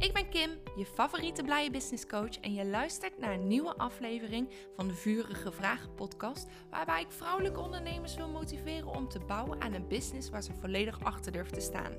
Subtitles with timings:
[0.00, 4.48] Ik ben Kim, je favoriete blije business coach en je luistert naar een nieuwe aflevering
[4.76, 9.72] van de Vurige Vragen podcast, waarbij ik vrouwelijke ondernemers wil motiveren om te bouwen aan
[9.72, 11.92] een business waar ze volledig achter durven te staan.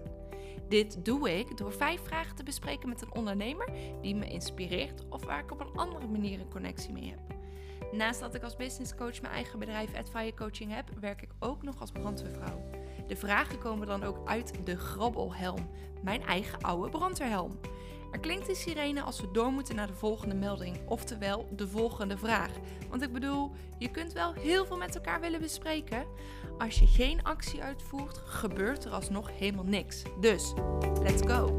[0.69, 3.69] Dit doe ik door vijf vragen te bespreken met een ondernemer
[4.01, 7.19] die me inspireert of waar ik op een andere manier een connectie mee heb.
[7.91, 11.63] Naast dat ik als business coach mijn eigen bedrijf Adfire Coaching heb, werk ik ook
[11.63, 12.69] nog als brandweervrouw.
[13.07, 15.69] De vragen komen dan ook uit de grabbelhelm,
[16.03, 17.59] mijn eigen oude brandweerhelm.
[18.11, 22.17] Er klinkt de sirene als we door moeten naar de volgende melding, oftewel de volgende
[22.17, 22.51] vraag.
[22.89, 26.07] Want ik bedoel, je kunt wel heel veel met elkaar willen bespreken.
[26.57, 30.03] Als je geen actie uitvoert, gebeurt er alsnog helemaal niks.
[30.19, 30.53] Dus,
[31.01, 31.57] let's go!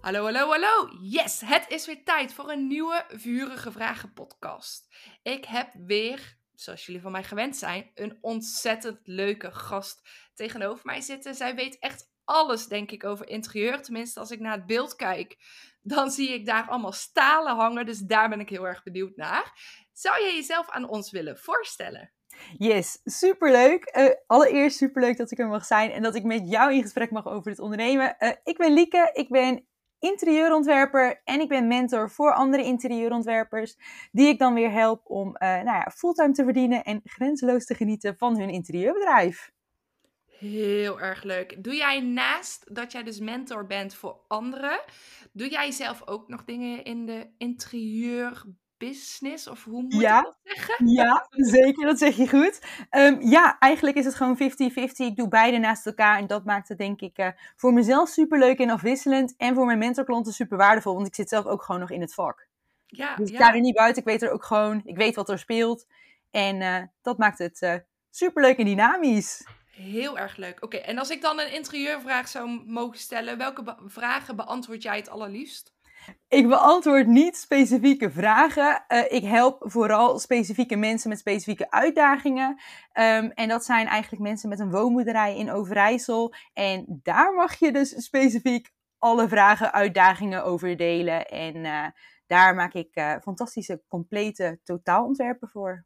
[0.00, 0.88] Hallo, hallo, hallo!
[1.00, 4.94] Yes, het is weer tijd voor een nieuwe Vurige Vragen podcast.
[5.22, 11.00] Ik heb weer, zoals jullie van mij gewend zijn, een ontzettend leuke gast tegenover mij
[11.00, 11.34] zitten.
[11.34, 13.82] Zij weet echt alles, denk ik, over interieur.
[13.82, 15.36] Tenminste, als ik naar het beeld kijk,
[15.82, 17.86] dan zie ik daar allemaal stalen hangen.
[17.86, 19.52] Dus daar ben ik heel erg benieuwd naar.
[19.92, 22.10] Zou je jezelf aan ons willen voorstellen?
[22.58, 23.96] Yes, superleuk.
[23.96, 27.10] Uh, allereerst superleuk dat ik er mag zijn en dat ik met jou in gesprek
[27.10, 28.16] mag over het ondernemen.
[28.18, 29.66] Uh, ik ben Lieke, ik ben
[29.98, 33.76] interieurontwerper en ik ben mentor voor andere interieurontwerpers,
[34.12, 37.74] die ik dan weer help om uh, nou ja, fulltime te verdienen en grenzeloos te
[37.74, 39.54] genieten van hun interieurbedrijf.
[40.38, 41.64] Heel erg leuk.
[41.64, 44.80] Doe jij naast dat jij dus mentor bent voor anderen,
[45.32, 49.48] doe jij zelf ook nog dingen in de interieurbusiness?
[49.48, 50.88] Of hoe moet ja, ik dat zeggen?
[50.88, 51.86] Ja, zeker.
[51.86, 52.60] Dat zeg je goed.
[52.90, 54.38] Um, ja, eigenlijk is het gewoon 50-50.
[54.96, 56.18] Ik doe beide naast elkaar.
[56.18, 59.34] En dat maakt het denk ik uh, voor mezelf super leuk en afwisselend.
[59.36, 60.94] En voor mijn mentorklanten super waardevol.
[60.94, 62.46] Want ik zit zelf ook gewoon nog in het vak.
[62.86, 63.44] Ja, dus ik ja.
[63.44, 64.02] sta er niet buiten.
[64.02, 65.86] Ik weet er ook gewoon, ik weet wat er speelt.
[66.30, 67.74] En uh, dat maakt het uh,
[68.10, 69.44] super leuk en dynamisch.
[69.76, 70.62] Heel erg leuk.
[70.64, 75.08] Oké, en als ik dan een interieurvraag zou mogen stellen, welke vragen beantwoord jij het
[75.08, 75.74] allerliefst?
[76.28, 78.84] Ik beantwoord niet specifieke vragen.
[78.88, 82.48] Uh, ik help vooral specifieke mensen met specifieke uitdagingen.
[82.92, 86.34] Um, en dat zijn eigenlijk mensen met een woonboerderij in Overijssel.
[86.52, 91.26] En daar mag je dus specifiek alle vragen, uitdagingen over delen.
[91.26, 91.86] En uh,
[92.26, 95.84] daar maak ik uh, fantastische, complete totaalontwerpen voor.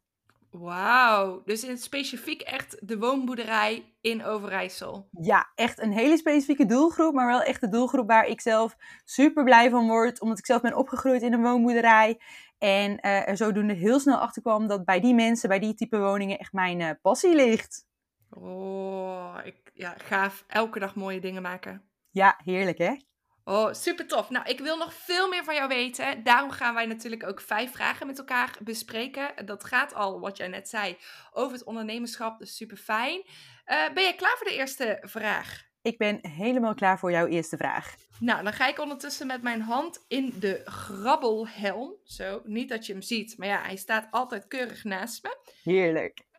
[0.51, 5.07] Wauw, dus in specifiek echt de woonboerderij in Overijssel.
[5.21, 8.75] Ja, echt een hele specifieke doelgroep, maar wel echt de doelgroep waar ik zelf
[9.05, 12.19] super blij van word, omdat ik zelf ben opgegroeid in een woonboerderij.
[12.57, 15.99] En uh, er zodoende heel snel achter kwam dat bij die mensen, bij die type
[15.99, 17.85] woningen, echt mijn uh, passie ligt.
[18.29, 20.43] Oh, ik, ja, gaaf.
[20.47, 21.81] Elke dag mooie dingen maken.
[22.09, 22.95] Ja, heerlijk hè?
[23.43, 24.29] Oh, super tof.
[24.29, 26.23] Nou, ik wil nog veel meer van jou weten.
[26.23, 29.45] Daarom gaan wij natuurlijk ook vijf vragen met elkaar bespreken.
[29.45, 30.97] Dat gaat al, wat jij net zei,
[31.31, 32.39] over het ondernemerschap.
[32.39, 33.21] Dus super fijn.
[33.67, 35.69] Uh, ben je klaar voor de eerste vraag?
[35.81, 37.95] Ik ben helemaal klaar voor jouw eerste vraag.
[38.19, 41.95] Nou, dan ga ik ondertussen met mijn hand in de grabbelhelm.
[42.03, 45.37] Zo, niet dat je hem ziet, maar ja, hij staat altijd keurig naast me.
[45.63, 46.29] Heerlijk.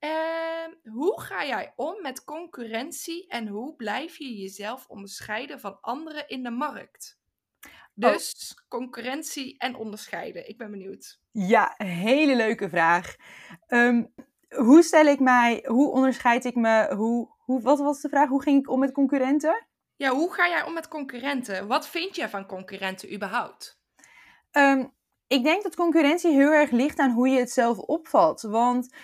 [0.00, 6.28] Uh, hoe ga jij om met concurrentie en hoe blijf je jezelf onderscheiden van anderen
[6.28, 7.18] in de markt?
[7.94, 8.68] Dus oh.
[8.68, 10.48] concurrentie en onderscheiden.
[10.48, 11.20] Ik ben benieuwd.
[11.30, 13.16] Ja, hele leuke vraag.
[13.68, 14.14] Um,
[14.48, 18.28] hoe stel ik mij, hoe onderscheid ik me, hoe, hoe, wat was de vraag?
[18.28, 19.66] Hoe ging ik om met concurrenten?
[19.96, 21.66] Ja, hoe ga jij om met concurrenten?
[21.66, 23.78] Wat vind jij van concurrenten überhaupt?
[24.52, 24.92] Um,
[25.26, 28.42] ik denk dat concurrentie heel erg ligt aan hoe je het zelf opvat.
[28.42, 28.94] Want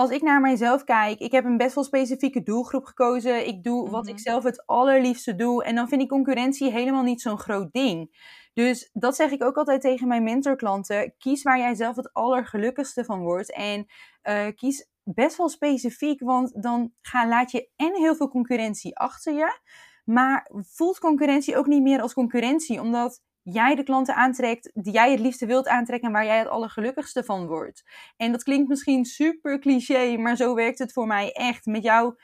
[0.00, 3.46] als ik naar mijzelf kijk, ik heb een best wel specifieke doelgroep gekozen.
[3.46, 4.22] Ik doe wat ik mhm.
[4.22, 5.64] zelf het allerliefste doe.
[5.64, 8.18] En dan vind ik concurrentie helemaal niet zo'n groot ding.
[8.54, 11.14] Dus dat zeg ik ook altijd tegen mijn mentorklanten.
[11.18, 13.52] Kies waar jij zelf het allergelukkigste van wordt.
[13.52, 13.86] En
[14.22, 19.32] uh, kies best wel specifiek, want dan ga, laat je en heel veel concurrentie achter
[19.32, 19.58] je.
[20.04, 25.10] Maar voelt concurrentie ook niet meer als concurrentie, omdat jij de klanten aantrekt die jij
[25.10, 27.84] het liefste wilt aantrekken en waar jij het allergelukkigste van wordt.
[28.16, 31.66] En dat klinkt misschien super cliché, maar zo werkt het voor mij echt.
[31.66, 32.14] Met jou,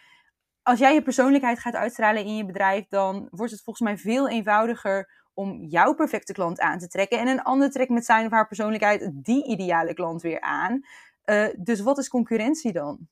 [0.63, 4.29] als jij je persoonlijkheid gaat uitstralen in je bedrijf, dan wordt het volgens mij veel
[4.29, 7.19] eenvoudiger om jouw perfecte klant aan te trekken.
[7.19, 10.81] En een ander trekt met zijn of haar persoonlijkheid die ideale klant weer aan.
[11.25, 13.09] Uh, dus wat is concurrentie dan?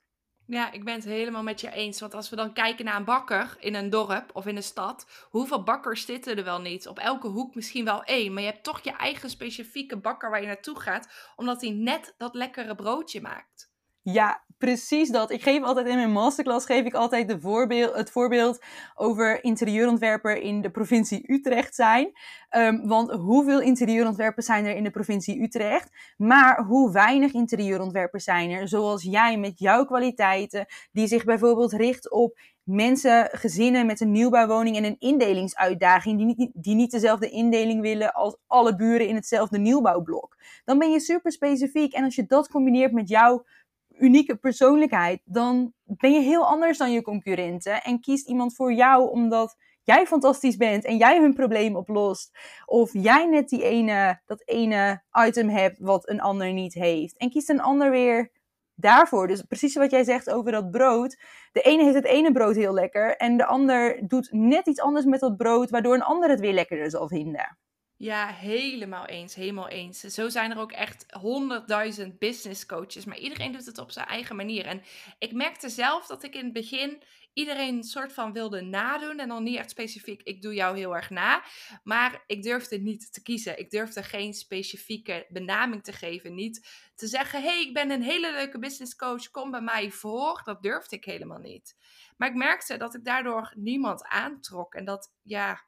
[0.46, 2.00] Ja, ik ben het helemaal met je eens.
[2.00, 5.06] Want als we dan kijken naar een bakker in een dorp of in een stad,
[5.30, 6.88] hoeveel bakkers zitten er wel niet?
[6.88, 10.40] Op elke hoek misschien wel één, maar je hebt toch je eigen specifieke bakker waar
[10.40, 13.72] je naartoe gaat, omdat hij net dat lekkere broodje maakt.
[14.02, 15.30] Ja, precies dat.
[15.30, 18.58] Ik geef altijd in mijn masterclass geef ik altijd voorbeeld, het voorbeeld
[18.94, 22.12] over interieurontwerper in de provincie Utrecht zijn.
[22.50, 25.90] Um, want hoeveel interieurontwerpers zijn er in de provincie Utrecht?
[26.16, 32.10] Maar hoe weinig interieurontwerpers zijn er, zoals jij met jouw kwaliteiten, die zich bijvoorbeeld richt
[32.10, 37.80] op mensen, gezinnen met een nieuwbouwwoning en een indelingsuitdaging, die niet, die niet dezelfde indeling
[37.80, 40.36] willen als alle buren in hetzelfde nieuwbouwblok.
[40.64, 41.92] Dan ben je super specifiek.
[41.92, 43.44] En als je dat combineert met jouw
[43.98, 47.82] unieke persoonlijkheid, dan ben je heel anders dan je concurrenten.
[47.82, 52.38] En kiest iemand voor jou omdat jij fantastisch bent en jij hun probleem oplost.
[52.66, 57.16] Of jij net die ene, dat ene item hebt wat een ander niet heeft.
[57.16, 58.30] En kiest een ander weer
[58.74, 59.26] daarvoor.
[59.26, 61.16] Dus precies wat jij zegt over dat brood.
[61.52, 65.04] De ene heeft het ene brood heel lekker en de ander doet net iets anders
[65.04, 67.58] met dat brood, waardoor een ander het weer lekkerder zal vinden.
[67.96, 70.00] Ja, helemaal eens, helemaal eens.
[70.00, 74.36] Zo zijn er ook echt honderdduizend business coaches, maar iedereen doet het op zijn eigen
[74.36, 74.66] manier.
[74.66, 74.82] En
[75.18, 77.02] ik merkte zelf dat ik in het begin
[77.32, 79.18] iedereen een soort van wilde nadoen.
[79.18, 81.44] En dan niet echt specifiek, ik doe jou heel erg na.
[81.82, 83.58] Maar ik durfde niet te kiezen.
[83.58, 86.34] Ik durfde geen specifieke benaming te geven.
[86.34, 90.40] Niet te zeggen, hey, ik ben een hele leuke business coach, kom bij mij voor.
[90.44, 91.76] Dat durfde ik helemaal niet.
[92.16, 94.74] Maar ik merkte dat ik daardoor niemand aantrok.
[94.74, 95.64] En dat, ja,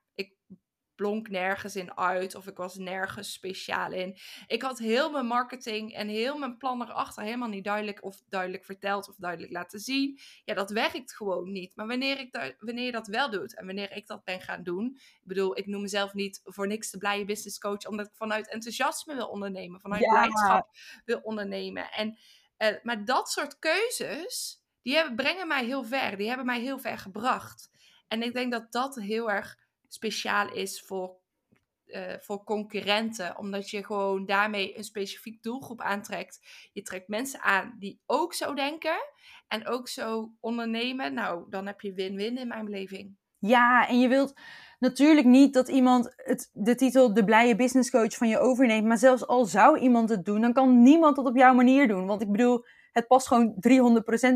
[0.97, 4.17] blonk nergens in uit of ik was nergens speciaal in.
[4.47, 8.65] Ik had heel mijn marketing en heel mijn plan erachter helemaal niet duidelijk of duidelijk
[8.65, 10.19] verteld of duidelijk laten zien.
[10.45, 11.77] Ja, dat werkt gewoon niet.
[11.77, 14.87] Maar wanneer, ik wanneer je dat wel doet en wanneer ik dat ben gaan doen.
[14.97, 18.49] Ik bedoel, ik noem mezelf niet voor niks de blije business coach, omdat ik vanuit
[18.49, 20.11] enthousiasme wil ondernemen, vanuit ja.
[20.11, 20.69] blijdschap
[21.05, 21.91] wil ondernemen.
[21.91, 22.19] En,
[22.59, 26.17] uh, maar dat soort keuzes, die hebben, brengen mij heel ver.
[26.17, 27.71] Die hebben mij heel ver gebracht.
[28.09, 29.59] En ik denk dat dat heel erg
[29.89, 31.17] speciaal is voor,
[31.87, 33.39] uh, voor concurrenten.
[33.39, 36.41] Omdat je gewoon daarmee een specifiek doelgroep aantrekt.
[36.73, 38.97] Je trekt mensen aan die ook zo denken
[39.49, 41.15] en ook zo ondernemen.
[41.15, 43.17] Nou, dan heb je win-win in mijn beleving.
[43.39, 44.35] Ja, en je wilt
[44.79, 48.87] natuurlijk niet dat iemand het, de titel de blije business coach van je overneemt.
[48.87, 52.07] Maar zelfs al zou iemand het doen, dan kan niemand het op jouw manier doen.
[52.07, 53.59] Want ik bedoel, het past gewoon 300%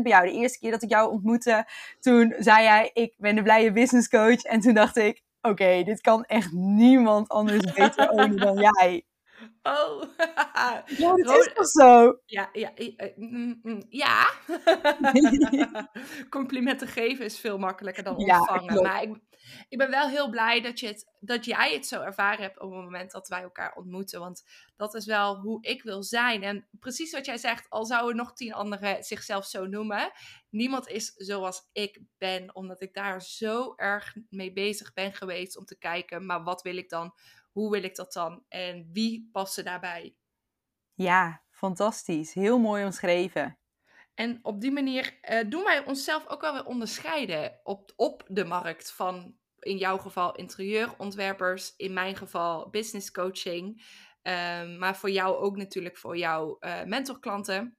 [0.01, 0.25] bij jou.
[0.25, 1.67] De eerste keer dat ik jou ontmoette,
[1.99, 4.41] toen zei jij, ik ben de blije business coach.
[4.43, 9.05] En toen dacht ik, oké, dit kan echt niemand anders beter ownen dan jij.
[9.63, 10.03] Oh.
[10.97, 12.19] ja, het is toch zo?
[12.25, 14.31] Ja, ja, eh, mm, mm, ja.
[16.29, 18.75] Complimenten geven is veel makkelijker dan ontvangen.
[18.75, 19.19] Ja, maar ik,
[19.69, 22.71] ik ben wel heel blij dat, je het, dat jij het zo ervaren hebt op
[22.71, 24.19] het moment dat wij elkaar ontmoeten.
[24.19, 24.43] Want
[24.75, 26.43] dat is wel hoe ik wil zijn.
[26.43, 30.11] En precies wat jij zegt, al zouden nog tien anderen zichzelf zo noemen.
[30.49, 35.65] Niemand is zoals ik ben, omdat ik daar zo erg mee bezig ben geweest om
[35.65, 37.13] te kijken, maar wat wil ik dan?
[37.51, 38.45] Hoe wil ik dat dan?
[38.47, 40.15] En wie past daarbij?
[40.93, 42.33] Ja, fantastisch.
[42.33, 43.59] Heel mooi omschreven.
[44.13, 48.45] En op die manier uh, doen wij onszelf ook wel weer onderscheiden op, op de
[48.45, 53.83] markt van, in jouw geval, interieurontwerpers, in mijn geval business coaching.
[54.23, 57.77] Um, maar voor jou ook natuurlijk voor jouw uh, mentorklanten.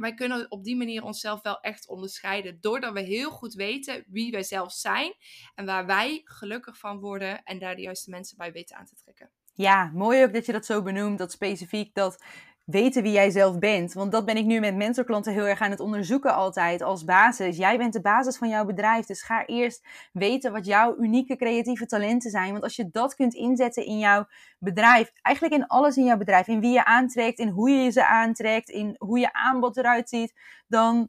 [0.00, 2.58] Wij kunnen op die manier onszelf wel echt onderscheiden.
[2.60, 5.14] Doordat we heel goed weten wie wij zelf zijn.
[5.54, 7.42] En waar wij gelukkig van worden.
[7.42, 9.30] En daar de juiste mensen bij weten aan te trekken.
[9.54, 11.18] Ja, mooi ook dat je dat zo benoemt.
[11.18, 12.24] Dat specifiek dat
[12.70, 13.92] weten wie jij zelf bent.
[13.92, 17.56] Want dat ben ik nu met mentorklanten heel erg aan het onderzoeken altijd als basis.
[17.56, 19.06] Jij bent de basis van jouw bedrijf.
[19.06, 22.50] Dus ga eerst weten wat jouw unieke creatieve talenten zijn.
[22.50, 24.26] Want als je dat kunt inzetten in jouw
[24.58, 28.06] bedrijf, eigenlijk in alles in jouw bedrijf, in wie je aantrekt, in hoe je ze
[28.06, 30.34] aantrekt, in hoe je aanbod eruit ziet,
[30.66, 31.08] dan,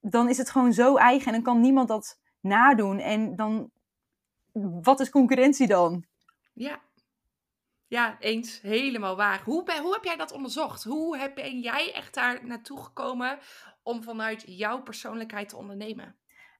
[0.00, 2.98] dan is het gewoon zo eigen en dan kan niemand dat nadoen.
[2.98, 3.70] En dan,
[4.82, 6.04] wat is concurrentie dan?
[6.52, 6.80] Ja,
[7.88, 8.60] ja, eens.
[8.60, 9.42] Helemaal waar.
[9.44, 10.84] Hoe, hoe heb jij dat onderzocht?
[10.84, 13.38] Hoe heb jij echt daar naartoe gekomen
[13.82, 16.16] om vanuit jouw persoonlijkheid te ondernemen?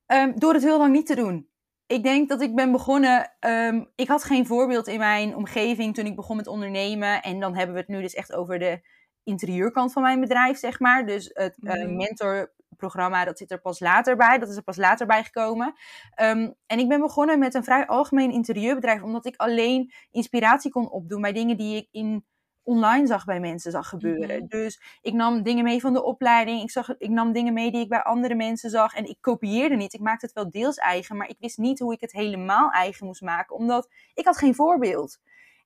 [0.06, 1.48] Ehm, door het heel lang niet te doen.
[1.86, 3.36] Ik denk dat ik ben begonnen.
[3.40, 7.22] Ehm, ik had geen voorbeeld in mijn omgeving toen ik begon met ondernemen.
[7.22, 8.80] En dan hebben we het nu dus echt over de
[9.22, 11.06] interieurkant van mijn bedrijf, zeg maar.
[11.06, 14.38] Dus het uh, mentor programma, dat zit er pas later bij.
[14.38, 15.74] Dat is er pas later bij gekomen.
[16.14, 20.90] Ehm, en ik ben begonnen met een vrij algemeen interieurbedrijf, omdat ik alleen inspiratie kon
[20.90, 22.24] opdoen bij dingen die ik in
[22.68, 24.36] online zag bij mensen zag gebeuren.
[24.36, 24.46] Mhm.
[24.46, 26.62] Dus ik nam dingen mee van de opleiding.
[26.62, 28.94] Ik, zag, ik nam dingen mee die ik bij andere mensen zag.
[28.94, 29.92] En ik kopieerde niet.
[29.92, 31.16] Ik maakte het wel deels eigen.
[31.16, 33.56] Maar ik wist niet hoe ik het helemaal eigen moest maken.
[33.56, 35.18] Omdat ik had geen voorbeeld.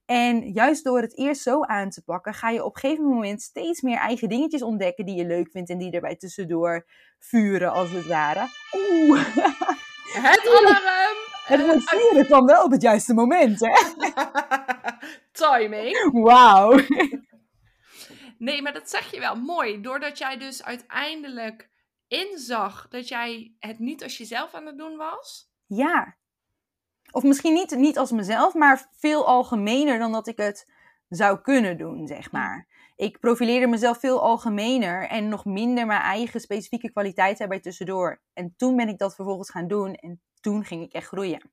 [0.06, 3.42] En juist door het eerst zo aan te pakken, ga je op een gegeven moment
[3.42, 6.86] steeds meer eigen dingetjes ontdekken die je leuk vindt en die erbij tussendoor
[7.18, 8.48] vuren, als het ware.
[8.76, 9.36] Oeh.
[10.12, 11.16] Het alarm!
[11.44, 13.72] Het woord vuren kwam wel op het juiste moment, hè?
[15.32, 16.12] Timing.
[16.12, 16.80] Wauw.
[18.38, 19.80] Nee, maar dat zeg je wel mooi.
[19.80, 21.70] Doordat jij dus uiteindelijk
[22.08, 25.50] inzag dat jij het niet als jezelf aan het doen was.
[25.66, 26.16] Ja.
[27.12, 30.72] Of misschien niet, niet als mezelf, maar veel algemener dan dat ik het
[31.08, 32.66] zou kunnen doen, zeg maar.
[32.96, 38.20] Ik profileerde mezelf veel algemener en nog minder mijn eigen specifieke kwaliteiten erbij tussendoor.
[38.32, 41.50] En toen ben ik dat vervolgens gaan doen en toen ging ik echt groeien.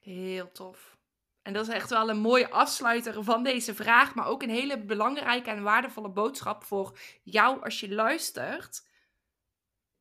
[0.00, 0.96] Heel tof.
[1.42, 4.84] En dat is echt wel een mooie afsluiter van deze vraag, maar ook een hele
[4.84, 8.86] belangrijke en waardevolle boodschap voor jou als je luistert.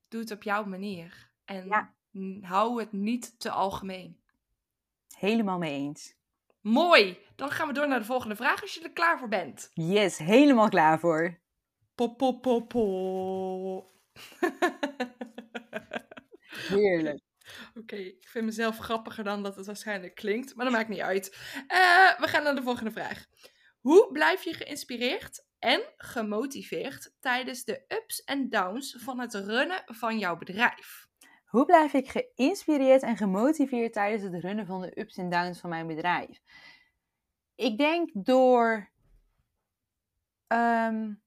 [0.07, 1.31] Doe het op jouw manier.
[1.45, 1.93] En
[2.41, 4.19] hou het niet te algemeen.
[5.17, 6.15] Helemaal mee eens.
[6.61, 7.17] Mooi.
[7.35, 9.69] Dan gaan we door naar de volgende vraag als je er klaar voor bent.
[9.73, 11.39] Yes, helemaal klaar voor.
[11.95, 12.15] Po,
[16.67, 17.21] Heerlijk.
[17.75, 21.35] Oké, ik vind mezelf grappiger dan dat het waarschijnlijk klinkt, maar dat maakt niet uit.
[21.55, 23.25] Uh, we gaan naar de volgende vraag.
[23.79, 30.19] Hoe blijf je geïnspireerd en gemotiveerd tijdens de ups en downs van het runnen van
[30.19, 31.06] jouw bedrijf?
[31.47, 35.69] Hoe blijf ik geïnspireerd en gemotiveerd tijdens het runnen van de ups en downs van
[35.69, 36.39] mijn bedrijf?
[37.55, 38.89] Ik denk door
[40.47, 41.21] um,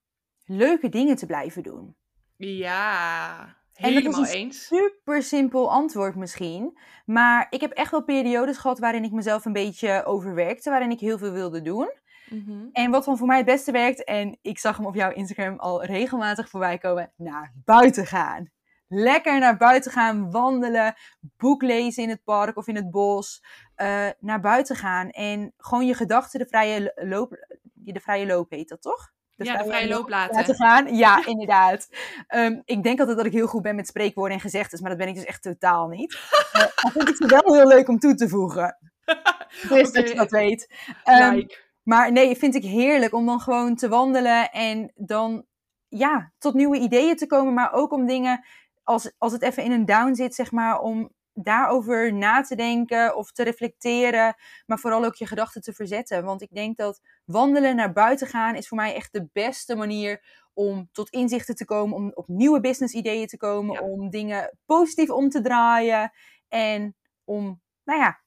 [0.44, 1.96] leuke dingen te blijven doen.
[2.36, 6.78] Ja, helemaal en dat is een Super simpel antwoord misschien.
[7.06, 11.00] Maar ik heb echt wel periodes gehad waarin ik mezelf een beetje overwerkte, waarin ik
[11.00, 11.90] heel veel wilde doen.
[12.30, 12.66] Mhm.
[12.72, 15.58] En wat dan voor mij het beste werkt, en ik zag hem op jouw Instagram
[15.58, 18.50] al regelmatig voorbij komen, naar buiten gaan.
[18.92, 20.94] Lekker naar buiten gaan, wandelen,
[21.36, 23.42] boek lezen in het park of in het bos.
[23.76, 28.68] Uh, naar buiten gaan en gewoon je gedachten de vrije loop, de vrije loop heet
[28.68, 29.12] dat toch?
[29.36, 30.36] De ja, vrije, de vrije loop laten.
[30.36, 30.54] laten.
[30.54, 30.96] gaan.
[30.96, 31.88] Ja, inderdaad.
[32.28, 34.98] Um, ik denk altijd dat ik heel goed ben met spreekwoorden en gezegdes, maar dat
[34.98, 36.12] ben ik dus echt totaal niet.
[36.56, 38.76] uh, dan vind ik het wel heel leuk om toe te voegen.
[39.50, 40.02] Dus okay.
[40.02, 40.74] dat je dat weet.
[41.04, 41.58] Um, like.
[41.82, 45.44] Maar nee, vind ik heerlijk om dan gewoon te wandelen en dan
[45.88, 48.44] ja, tot nieuwe ideeën te komen, maar ook om dingen
[48.90, 53.16] als, als het even in een down zit, zeg maar, om daarover na te denken
[53.16, 54.34] of te reflecteren,
[54.66, 56.24] maar vooral ook je gedachten te verzetten.
[56.24, 60.24] Want ik denk dat wandelen naar buiten gaan is voor mij echt de beste manier
[60.54, 65.10] om tot inzichten te komen, om op nieuwe business ideeën te komen, om dingen positief
[65.10, 66.12] om te draaien
[66.48, 68.20] en om, nou ja,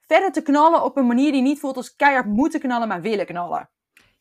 [0.00, 3.26] verder te knallen op een manier die niet voelt als keihard moeten knallen, maar willen
[3.26, 3.70] knallen.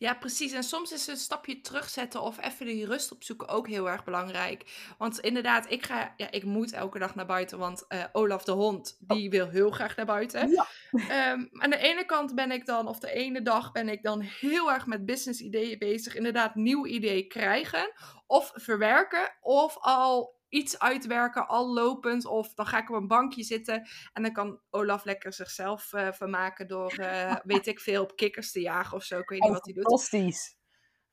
[0.02, 0.52] Ja, precies.
[0.52, 4.94] En soms is een stapje terugzetten of even die rust opzoeken ook heel erg belangrijk.
[4.98, 8.52] Want inderdaad, ik, ga, ja, ik moet elke dag naar buiten, want uh, Olaf de
[8.52, 10.50] hond, die wil heel graag naar buiten.
[10.50, 11.32] Ja.
[11.32, 14.22] Um, aan de ene kant ben ik dan, of de ene dag ben ik dan
[14.22, 16.16] heel erg met business ideeën bezig.
[16.16, 17.92] Inderdaad, nieuw idee krijgen
[18.28, 22.26] of verwerken of al iets uitwerken, al lopend.
[22.26, 26.12] Of dan ga ik op een bankje zitten en dan kan Olaf lekker zichzelf uh,
[26.12, 29.20] vermaken door, uh, weet ik veel, op kikkers te jagen of zo.
[29.20, 29.84] Ik weet niet wat hij doet.
[29.84, 30.56] Fantastisch.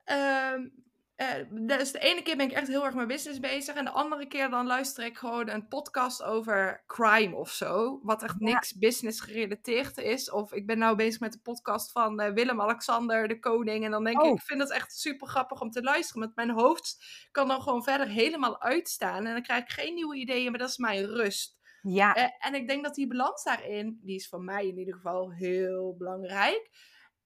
[0.04, 0.87] Um,
[1.20, 3.74] uh, dus de ene keer ben ik echt heel erg met business bezig.
[3.74, 8.00] En de andere keer dan luister ik gewoon een podcast over crime of zo.
[8.02, 10.30] Wat echt niks business gerelateerd is.
[10.30, 13.84] Of ik ben nou bezig met de podcast van uh, Willem-Alexander, de koning.
[13.84, 14.32] En dan denk ik, oh.
[14.32, 16.22] ik vind het echt super grappig om te luisteren.
[16.22, 16.96] Want mijn hoofd
[17.30, 19.26] kan dan gewoon verder helemaal uitstaan.
[19.26, 21.58] En dan krijg ik geen nieuwe ideeën, maar dat is mijn rust.
[21.82, 22.16] Ja.
[22.16, 25.32] Uh, en ik denk dat die balans daarin, die is voor mij in ieder geval
[25.32, 26.70] heel belangrijk.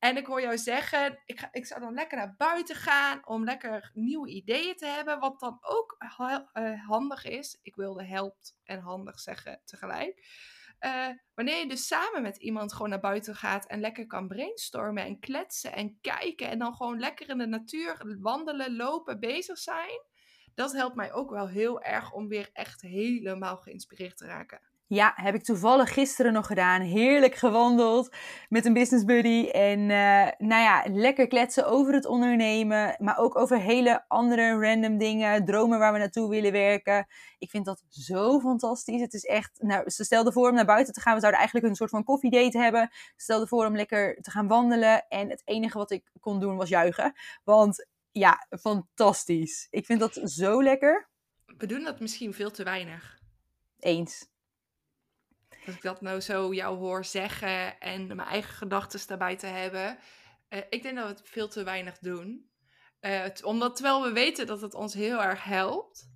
[0.03, 3.45] En ik hoor jou zeggen, ik, ga, ik zou dan lekker naar buiten gaan om
[3.45, 5.19] lekker nieuwe ideeën te hebben.
[5.19, 7.59] Wat dan ook uh, handig is.
[7.63, 10.27] Ik wilde helpt en handig zeggen tegelijk.
[10.81, 15.05] Uh, wanneer je dus samen met iemand gewoon naar buiten gaat en lekker kan brainstormen
[15.05, 16.49] en kletsen en kijken.
[16.49, 20.03] En dan gewoon lekker in de natuur wandelen, lopen, bezig zijn.
[20.55, 24.72] Dat helpt mij ook wel heel erg om weer echt helemaal geïnspireerd te raken.
[24.87, 26.81] Ja, heb ik toevallig gisteren nog gedaan.
[26.81, 28.15] Heerlijk gewandeld
[28.49, 29.49] met een business buddy.
[29.49, 32.97] En uh, nou ja, lekker kletsen over het ondernemen.
[32.99, 35.45] Maar ook over hele andere random dingen.
[35.45, 37.07] Dromen waar we naartoe willen werken.
[37.39, 39.01] Ik vind dat zo fantastisch.
[39.01, 39.51] Het is echt.
[39.63, 41.15] Nou, ze stelden voor om naar buiten te gaan.
[41.15, 42.89] We zouden eigenlijk een soort van koffiedate hebben.
[42.93, 45.07] Ze stelden voor om lekker te gaan wandelen.
[45.09, 47.13] En het enige wat ik kon doen was juichen.
[47.45, 49.67] Want ja, fantastisch.
[49.71, 51.09] Ik vind dat zo lekker.
[51.47, 53.21] We doen dat misschien veel te weinig.
[53.79, 54.31] Eens.
[55.67, 59.99] Als ik dat nou zo jou hoor zeggen en mijn eigen gedachten daarbij te hebben.
[60.49, 62.51] Uh, ik denk dat we het veel te weinig doen.
[63.01, 66.11] Uh, omdat terwijl we weten dat het ons heel erg helpt,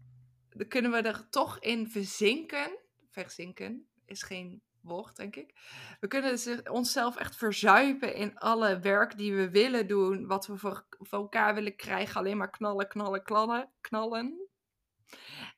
[0.48, 2.78] dan kunnen we er toch in verzinken.
[3.10, 5.54] Verzinken is geen woord, denk ik.
[6.00, 10.86] We kunnen onszelf echt verzuipen in alle werk die we willen doen, wat we voor,
[10.98, 12.16] voor elkaar willen krijgen.
[12.20, 14.48] Alleen maar knallen, knallen, knallen, knallen.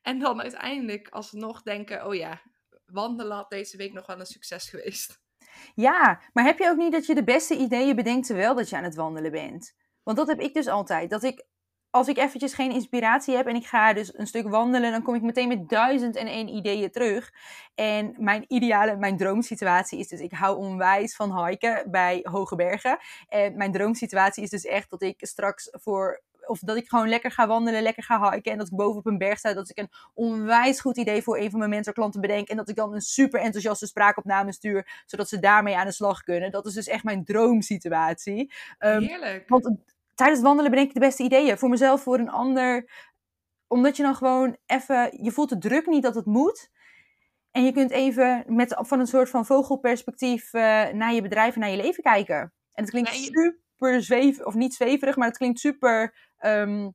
[0.02, 2.40] En dan uiteindelijk alsnog denken, oh ja,
[2.92, 5.20] wandelen had deze week nog wel een succes geweest.
[5.74, 8.76] Ja, maar heb je ook niet dat je de beste ideeën bedenkt terwijl dat je
[8.76, 9.74] aan het wandelen bent?
[10.02, 11.10] Want dat heb ik dus altijd.
[11.10, 11.46] Dat ik
[11.90, 15.14] als ik eventjes geen inspiratie heb en ik ga dus een stuk wandelen, dan kom
[15.14, 17.32] ik meteen met duizend en één ideeën terug.
[17.74, 22.98] En mijn ideale, mijn droomsituatie is dus, ik hou onwijs van hiken bij hoge bergen.
[23.28, 27.30] En mijn droomsituatie is dus echt dat ik straks voor of dat ik gewoon lekker
[27.30, 28.52] ga wandelen, lekker ga hiken.
[28.52, 29.54] En dat ik boven op een berg sta.
[29.54, 32.48] Dat ik een onwijs goed idee voor een van mijn mentorklanten bedenk.
[32.48, 35.02] En dat ik dan een super enthousiaste spraakopname stuur.
[35.06, 36.50] Zodat ze daarmee aan de slag kunnen.
[36.50, 38.52] Dat is dus echt mijn droomsituatie.
[38.78, 39.48] Um, Heerlijk.
[39.48, 39.64] Want
[40.14, 41.58] tijdens het wandelen bedenk ik de beste ideeën.
[41.58, 42.90] Voor mezelf, voor een ander.
[43.66, 45.24] Omdat je dan gewoon even.
[45.24, 46.70] Je voelt de druk niet dat het moet.
[47.50, 51.60] En je kunt even met, van een soort van vogelperspectief uh, naar je bedrijf en
[51.60, 52.52] naar je leven kijken.
[52.72, 56.94] En het klinkt super zweverig, of niet zweverig, maar het klinkt super Um,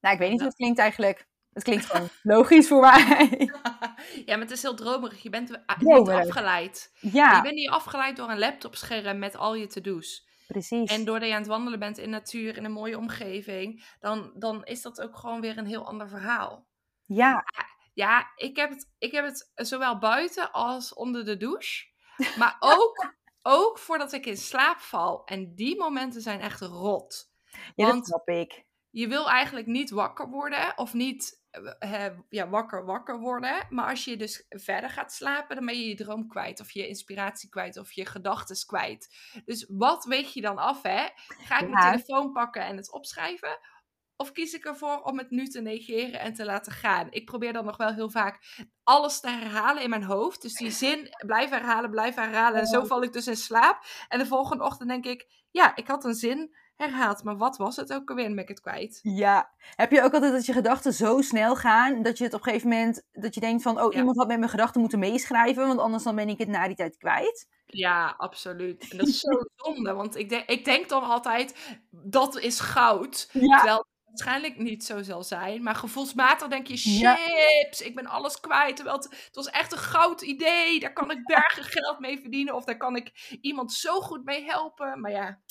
[0.00, 1.26] nou, ik weet niet hoe het klinkt eigenlijk.
[1.52, 3.28] Het klinkt gewoon logisch voor mij.
[4.26, 5.22] ja, maar het is heel dromerig.
[5.22, 5.48] Je bent
[5.78, 6.92] niet afgeleid.
[7.00, 7.36] Ja.
[7.36, 10.28] Je bent niet afgeleid door een laptopscherm met al je to-do's.
[10.46, 10.90] Precies.
[10.90, 14.64] En doordat je aan het wandelen bent in natuur, in een mooie omgeving, dan, dan
[14.64, 16.66] is dat ook gewoon weer een heel ander verhaal.
[17.04, 17.44] Ja.
[17.94, 21.90] Ja, ik heb het, ik heb het zowel buiten als onder de douche.
[22.38, 25.24] Maar ook, ook voordat ik in slaap val.
[25.24, 27.30] En die momenten zijn echt rot.
[27.74, 28.64] Ja, Want dat snap ik.
[28.90, 31.40] Je wil eigenlijk niet wakker worden of niet
[31.80, 33.66] uh, ja, wakker wakker worden.
[33.70, 36.60] Maar als je dus verder gaat slapen, dan ben je je droom kwijt.
[36.60, 37.76] Of je inspiratie kwijt.
[37.78, 39.08] Of je gedachten kwijt.
[39.44, 41.08] Dus wat weeg je dan af, hè?
[41.26, 43.58] Ga ik mijn telefoon pakken en het opschrijven?
[44.22, 47.06] Of kies ik ervoor om het nu te negeren en te laten gaan?
[47.10, 48.38] Ik probeer dan nog wel heel vaak
[48.82, 50.42] alles te herhalen in mijn hoofd.
[50.42, 52.60] Dus die zin blijf herhalen, blijf herhalen.
[52.60, 52.86] En zo oh.
[52.86, 53.84] val ik dus in slaap.
[54.08, 57.22] En de volgende ochtend denk ik, ja, ik had een zin herhaald.
[57.24, 58.28] Maar wat was het ook alweer?
[58.28, 59.00] Ben ik het kwijt.
[59.02, 59.50] Ja.
[59.74, 62.46] Heb je ook altijd dat je gedachten zo snel gaan, dat je het op een
[62.46, 65.80] gegeven moment, dat je denkt van, oh, iemand had met mijn gedachten moeten meeschrijven, want
[65.80, 67.48] anders dan ben ik het na die tijd kwijt?
[67.66, 68.88] Ja, absoluut.
[68.90, 73.28] En dat is zo zonde, want ik, denk, ik denk dan altijd, dat is goud.
[73.32, 73.56] Ja.
[73.56, 75.62] Terwijl waarschijnlijk niet zo zal zijn.
[75.62, 78.76] Maar gevoelsmatig denk je, chips, ik ben alles kwijt.
[78.76, 80.80] Terwijl het, het, was echt een goud idee.
[80.80, 82.54] Daar kan ik bergen geld mee verdienen.
[82.54, 85.00] Of daar kan ik iemand zo goed mee helpen.
[85.00, 85.42] Maar ja,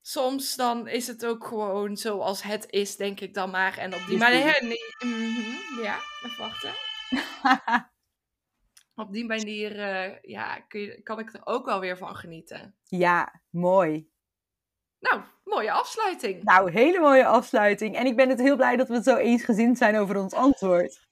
[0.00, 3.78] soms dan is het ook gewoon zoals het is, denk ik dan maar.
[3.78, 4.58] En op die manier.
[4.60, 6.72] Nee, mm ja, even wachten.
[9.02, 12.76] op die manier uh, ja, kun je, kan ik er ook wel weer van genieten.
[12.84, 14.10] Ja, mooi.
[15.00, 16.42] Nou, mooie afsluiting.
[16.42, 17.96] Nou, hele mooie afsluiting.
[17.96, 21.06] En ik ben het heel blij dat we het zo eensgezind zijn over ons antwoord.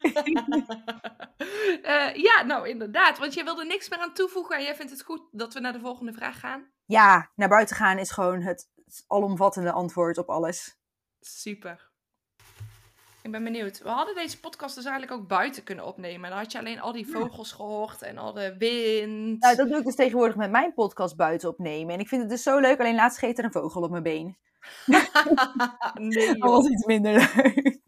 [1.83, 3.19] uh, ja, nou inderdaad.
[3.19, 5.73] Want jij wilde niks meer aan toevoegen en jij vindt het goed dat we naar
[5.73, 6.71] de volgende vraag gaan?
[6.85, 8.69] Ja, naar buiten gaan is gewoon het
[9.07, 10.79] alomvattende antwoord op alles.
[11.21, 11.91] Super.
[13.27, 13.83] Ik ben benieuwd.
[13.83, 16.31] We hadden deze podcast dus eigenlijk ook buiten kunnen opnemen.
[16.31, 19.41] Dan had je alleen al die vogels gehoord en al de wind.
[19.41, 21.95] Nou, dat doe ik dus tegenwoordig met mijn podcast buiten opnemen.
[21.95, 22.81] En ik vind het dus zo leuk.
[22.81, 24.37] Alleen laatst scheet er een vogel op mijn been.
[25.95, 27.79] nee, Dat was iets minder leuk.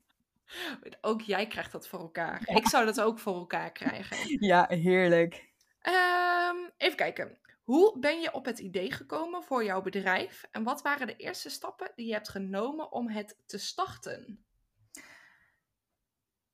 [1.01, 2.43] Ook jij krijgt dat voor elkaar.
[2.45, 4.17] Ik zou dat ook voor elkaar krijgen.
[4.47, 5.49] Ja, heerlijk.
[5.83, 7.39] Um, even kijken.
[7.65, 11.51] Hoe ben je op het idee gekomen voor jouw bedrijf en wat waren de eerste
[11.51, 14.43] stappen die je hebt genomen om het te starten?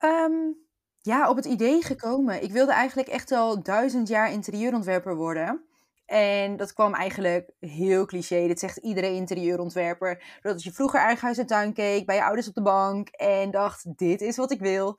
[0.04, 0.52] Ehm,
[1.00, 2.42] ja, op het idee gekomen.
[2.42, 5.64] Ik wilde eigenlijk echt al duizend jaar interieurontwerper worden.
[6.06, 8.46] En dat kwam eigenlijk heel cliché.
[8.46, 10.38] Dit zegt iedere interieurontwerper.
[10.42, 13.50] Dat je vroeger eigen huis en tuin keek, bij je ouders op de bank en
[13.50, 14.98] dacht: dit is wat ik wil.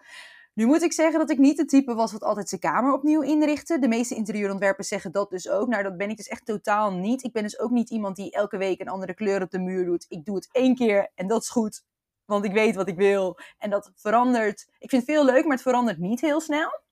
[0.53, 3.21] Nu moet ik zeggen dat ik niet het type was wat altijd zijn kamer opnieuw
[3.21, 3.79] inrichtte.
[3.79, 5.67] De meeste interieurontwerpers zeggen dat dus ook.
[5.67, 7.23] Nou, dat ben ik dus echt totaal niet.
[7.23, 9.85] Ik ben dus ook niet iemand die elke week een andere kleur op de muur
[9.85, 10.05] doet.
[10.09, 11.83] Ik doe het één keer en dat is goed.
[12.25, 13.39] Want ik weet wat ik wil.
[13.57, 14.67] En dat verandert.
[14.79, 16.83] Ik vind het veel leuk, maar het verandert niet heel snel.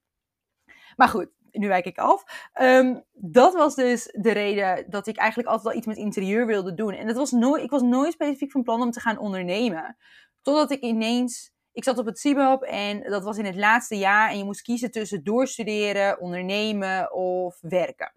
[0.95, 2.23] Maar goed, nu wijk ik af.
[2.53, 6.73] Ehm, dat was dus de reden dat ik eigenlijk altijd al iets met interieur wilde
[6.73, 6.93] doen.
[6.93, 9.97] En dat was nooit, ik was nooit specifiek van plan om te gaan ondernemen.
[10.41, 14.29] Totdat ik ineens ik zat op het CIBAP en dat was in het laatste jaar.
[14.29, 18.13] En je moest kiezen tussen doorstuderen, ondernemen of werken.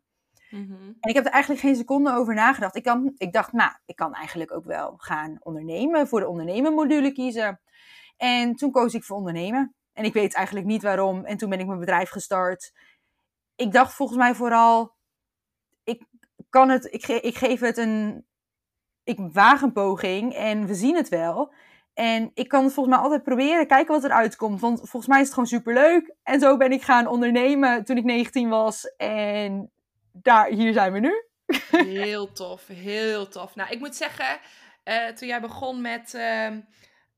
[0.59, 0.93] Mhm.
[1.01, 2.77] En ik heb er eigenlijk geen seconde over nagedacht.
[2.77, 6.73] Ik, kan, ik dacht, nou, ik kan eigenlijk ook wel gaan ondernemen, voor de ondernemen
[6.75, 7.61] module kiezen.
[8.17, 9.75] En toen koos ik voor ondernemen.
[9.93, 11.25] En ik weet eigenlijk niet waarom.
[11.25, 12.73] En toen ben ik mijn bedrijf gestart.
[13.57, 14.95] Ik dacht volgens mij vooral,
[15.85, 16.03] ik
[16.49, 18.27] kan het, ik, ik geef het een,
[19.05, 21.53] ik waag een poging en we zien het wel.
[21.95, 24.61] En ik kan het volgens mij altijd proberen, kijken wat eruit komt.
[24.61, 26.15] Want volgens mij is het gewoon superleuk.
[26.23, 28.95] En zo ben ik gaan ondernemen toen ik 19 was.
[28.97, 29.71] En
[30.23, 31.25] daar, hier zijn we nu.
[31.71, 33.55] Heel tof, heel tof.
[33.55, 34.39] Nou, ik moet zeggen,
[34.85, 36.51] uh, toen jij begon met uh,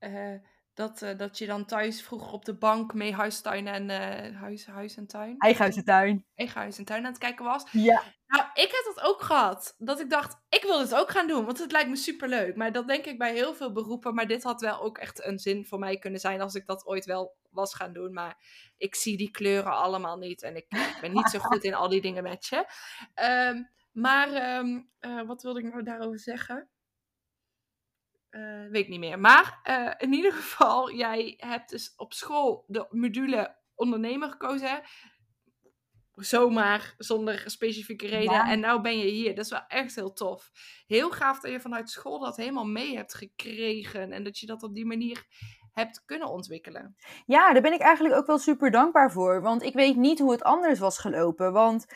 [0.01, 0.41] uh,
[0.75, 3.91] dat, dat je dan thuis vroeger op de bank mee huistuin en
[4.35, 5.35] huis, huis en tuin.
[5.39, 6.25] Eigen huis en tuin.
[6.35, 7.65] Eigen huis en tuin aan het kijken was.
[7.73, 8.03] Ja.
[8.29, 9.75] Nou, ik heb dat ook gehad.
[9.79, 12.57] Dat ik dacht, ik wil het ook gaan doen, want het lijkt me superleuk.
[12.57, 14.15] Maar dat denk ik bij heel veel beroepen.
[14.15, 16.87] Maar dit had wel ook echt een zin voor mij kunnen zijn als ik dat
[16.87, 18.13] ooit wel was gaan doen.
[18.13, 18.37] Maar
[18.77, 20.43] ik zie die kleuren allemaal niet.
[20.43, 20.67] En ik,
[21.01, 22.67] ben niet zo goed in al die dingen matchen.
[23.15, 26.69] Um, maar ehm, eh, wat wilde ik nou daarover zeggen?
[28.31, 29.19] Uh, weet niet meer.
[29.19, 34.83] Maar uh, in ieder geval, jij hebt dus op school de module ondernemer gekozen
[36.19, 38.45] zomaar zonder specifieke reden.
[38.45, 39.35] En nou ben je hier.
[39.35, 40.51] Dat is wel echt heel tof.
[40.87, 44.13] Heel gaaf dat je vanuit school dat helemaal mee hebt gekregen.
[44.13, 45.27] En dat je dat op die manier
[45.73, 46.97] hebt kunnen ontwikkelen.
[47.27, 49.43] Ja, daar ben ik eigenlijk ook wel super dankbaar voor.
[49.43, 51.53] Want ik weet niet hoe het anders was gelopen.
[51.53, 51.87] Want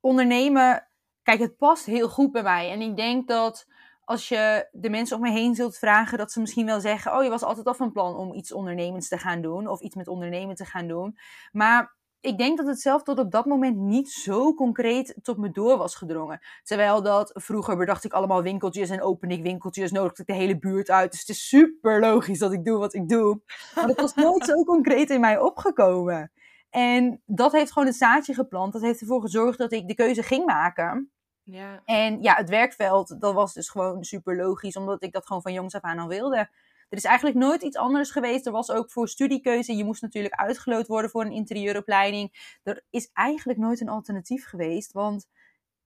[0.00, 0.88] ondernemen,
[1.22, 2.70] kijk, het past heel goed bij mij.
[2.70, 3.66] En ik denk dat
[4.04, 7.22] als je de mensen om me heen zult vragen, dat ze misschien wel zeggen: Oh,
[7.22, 9.66] je was altijd al van plan om iets ondernemends te gaan doen.
[9.66, 11.18] Of iets met ondernemen te gaan doen.
[11.52, 15.50] Maar ik denk dat het zelf tot op dat moment niet zo concreet tot me
[15.50, 16.40] door was gedrongen.
[16.62, 20.58] Terwijl dat vroeger bedacht ik allemaal winkeltjes en open ik winkeltjes, nodigde ik de hele
[20.58, 21.10] buurt uit.
[21.10, 23.40] Dus het is super logisch dat ik doe wat ik doe.
[23.74, 26.32] Maar het was nooit zo concreet in mij opgekomen.
[26.70, 28.72] En dat heeft gewoon het zaadje geplant.
[28.72, 31.10] Dat heeft ervoor gezorgd dat ik de keuze ging maken.
[31.42, 31.82] Ja.
[31.84, 35.52] En ja, het werkveld, dat was dus gewoon super logisch, omdat ik dat gewoon van
[35.52, 36.48] jongs af aan al wilde.
[36.90, 38.46] Er is eigenlijk nooit iets anders geweest.
[38.46, 39.76] Er was ook voor studiekeuze.
[39.76, 42.56] Je moest natuurlijk uitgeloot worden voor een interieuropleiding.
[42.62, 44.92] Er is eigenlijk nooit een alternatief geweest.
[44.92, 45.26] Want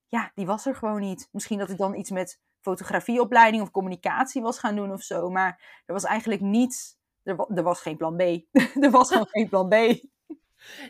[0.08, 1.28] ja, die was er gewoon niet.
[1.32, 5.30] Misschien dat ik dan iets met fotografieopleiding of communicatie was gaan doen of zo.
[5.30, 6.96] Maar er was eigenlijk niets.
[7.22, 8.20] Er, er was geen plan B.
[8.84, 9.74] er was gewoon geen plan B.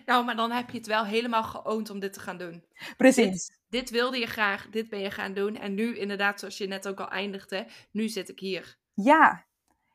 [0.07, 2.65] Nou, maar dan heb je het wel helemaal geoond om dit te gaan doen.
[2.97, 3.47] Precies.
[3.47, 5.57] Dit, dit, wilde je graag, dit ben je gaan doen.
[5.57, 8.77] En nu, inderdaad, zoals je net ook al eindigde, nu zit ik hier.
[8.95, 9.47] Ja,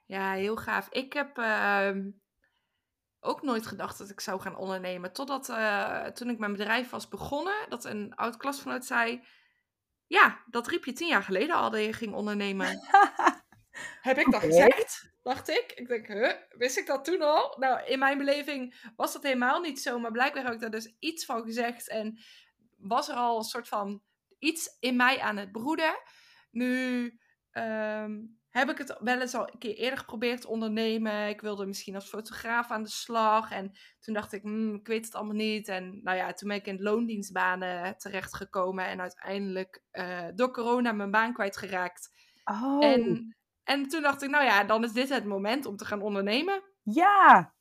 [0.09, 0.89] ja, heel gaaf.
[0.89, 2.09] Ik heb ehm,
[3.19, 5.13] ook nooit gedacht dat ik zou gaan ondernemen.
[5.13, 9.27] Totdat uh, toen ik mijn bedrijf was begonnen, dat een oud klasgenoot zei...
[10.05, 12.67] Ja, dat riep je tien jaar geleden al dat je ging ondernemen.
[14.01, 15.13] heb ik dat gezegd?
[15.21, 15.71] Dacht ik.
[15.75, 17.55] Ik denk, huh, wist ik dat toen al?
[17.59, 19.99] Nou, in mijn beleving was dat helemaal niet zo.
[19.99, 21.89] Maar blijkbaar heb ik daar dus iets van gezegd.
[21.89, 22.19] En
[22.77, 24.03] was er al een soort van
[24.39, 26.01] iets in mij aan het broeden.
[26.51, 27.03] Nu...
[27.51, 31.27] Um, heb ik het wel eens al een keer eerder geprobeerd te ondernemen.
[31.27, 33.51] Ik wilde misschien als fotograaf aan de slag.
[33.51, 35.67] En toen dacht ik, hmm, ik weet het allemaal niet.
[35.67, 38.85] En nou ja, toen ben ik in loondienstbanen terechtgekomen.
[38.85, 42.09] En uiteindelijk uh, door corona mijn baan kwijtgeraakt.
[42.43, 42.85] Oh.
[42.85, 46.01] En, en toen dacht ik, nou ja, dan is dit het moment om te gaan
[46.01, 46.63] ondernemen.
[46.83, 47.53] Ja,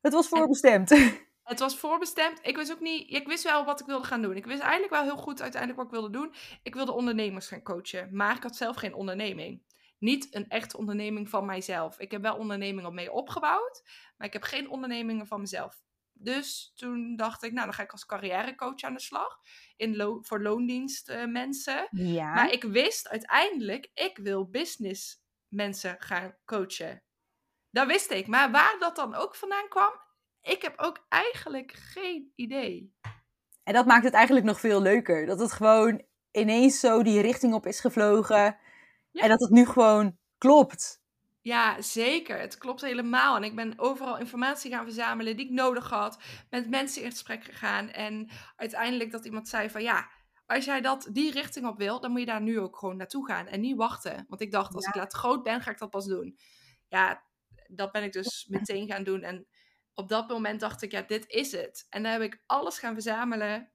[0.00, 0.90] het was voorbestemd.
[1.42, 2.38] het was voorbestemd.
[2.42, 4.36] Ik wist ook niet, ik wist wel wat ik wilde gaan doen.
[4.36, 6.34] Ik wist eigenlijk wel heel goed uiteindelijk wat ik wilde doen.
[6.62, 9.62] Ik wilde ondernemers gaan coachen, maar ik had zelf geen onderneming
[10.04, 11.98] niet een echte onderneming van mijzelf.
[11.98, 13.82] Ik heb wel ondernemingen mee opgebouwd,
[14.16, 15.82] maar ik heb geen ondernemingen van mezelf.
[16.12, 19.38] Dus toen dacht ik, nou dan ga ik als carrièrecoach aan de slag
[19.76, 21.88] in voor loondienst uh, mensen.
[21.90, 22.34] Ja.
[22.34, 27.02] Maar ik wist uiteindelijk, ik wil business mensen gaan coachen.
[27.70, 28.26] Dat wist ik.
[28.26, 29.92] Maar waar dat dan ook vandaan kwam,
[30.40, 32.94] ik heb ook eigenlijk geen idee.
[33.62, 35.26] En dat maakt het eigenlijk nog veel leuker.
[35.26, 38.58] Dat het gewoon ineens zo die richting op is gevlogen.
[39.22, 41.02] En dat het nu gewoon klopt.
[41.40, 42.40] Ja, zeker.
[42.40, 43.36] Het klopt helemaal.
[43.36, 46.18] En ik ben overal informatie gaan verzamelen die ik nodig had.
[46.50, 47.90] Met mensen in gesprek gegaan.
[47.90, 50.10] En uiteindelijk dat iemand zei van ja,
[50.46, 53.26] als jij dat die richting op wil, dan moet je daar nu ook gewoon naartoe
[53.26, 53.46] gaan.
[53.46, 54.24] En niet wachten.
[54.28, 56.38] Want ik dacht, als ik laat groot ben, ga ik dat pas doen.
[56.88, 57.22] Ja,
[57.66, 59.22] dat ben ik dus meteen gaan doen.
[59.22, 59.46] En
[59.94, 61.86] op dat moment dacht ik, ja, dit is het.
[61.88, 63.72] En dan heb ik alles gaan verzamelen.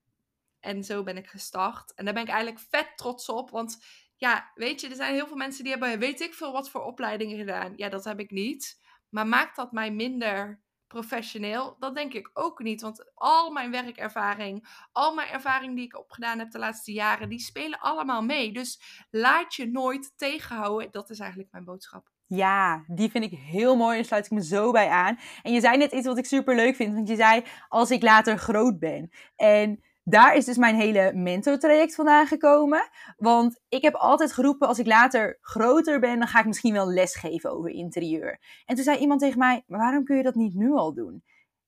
[0.60, 1.94] En zo ben ik gestart.
[1.94, 3.50] En daar ben ik eigenlijk vet trots op.
[3.50, 3.86] Want
[4.20, 6.82] ja, weet je, er zijn heel veel mensen die hebben, weet ik veel wat voor
[6.82, 7.74] opleidingen gedaan.
[7.76, 8.80] Ja, dat heb ik niet.
[9.10, 11.76] Maar maakt dat mij minder professioneel?
[11.80, 12.82] Dat denk ik ook niet.
[12.82, 17.40] Want al mijn werkervaring, al mijn ervaring die ik opgedaan heb de laatste jaren, die
[17.40, 18.52] spelen allemaal mee.
[18.52, 20.92] Dus laat je nooit tegenhouden.
[20.92, 22.10] Dat is eigenlijk mijn boodschap.
[22.26, 25.20] Ja, die vind ik heel mooi en sluit ik me zo bij aan.
[25.44, 28.02] En je zei net iets wat ik super leuk vind, want je zei als ik
[28.02, 29.10] later groot ben.
[29.36, 32.90] En daar is dus mijn hele mentortraject vandaan gekomen.
[33.18, 36.88] Want ik heb altijd geroepen, als ik later groter ben, dan ga ik misschien wel
[36.88, 38.40] lesgeven over interieur.
[38.66, 41.24] En toen zei iemand tegen mij, maar waarom kun je dat niet nu al doen?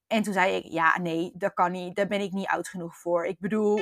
[0.07, 1.95] En toen zei ik, ja, nee, dat kan niet.
[1.95, 3.25] Daar ben ik niet oud genoeg voor.
[3.25, 3.79] Ik bedoel,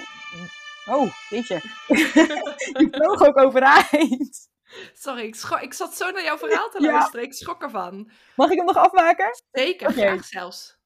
[0.85, 1.59] oh, weet je.
[2.79, 4.49] je vloog ook overeind.
[4.93, 7.25] Sorry, ik, ik zat zo naar jouw verhaal te luisteren.
[7.25, 8.11] Ik schrok ervan.
[8.35, 9.29] Mag ik hem nog afmaken?
[9.51, 10.78] Zeker, graag zelfs.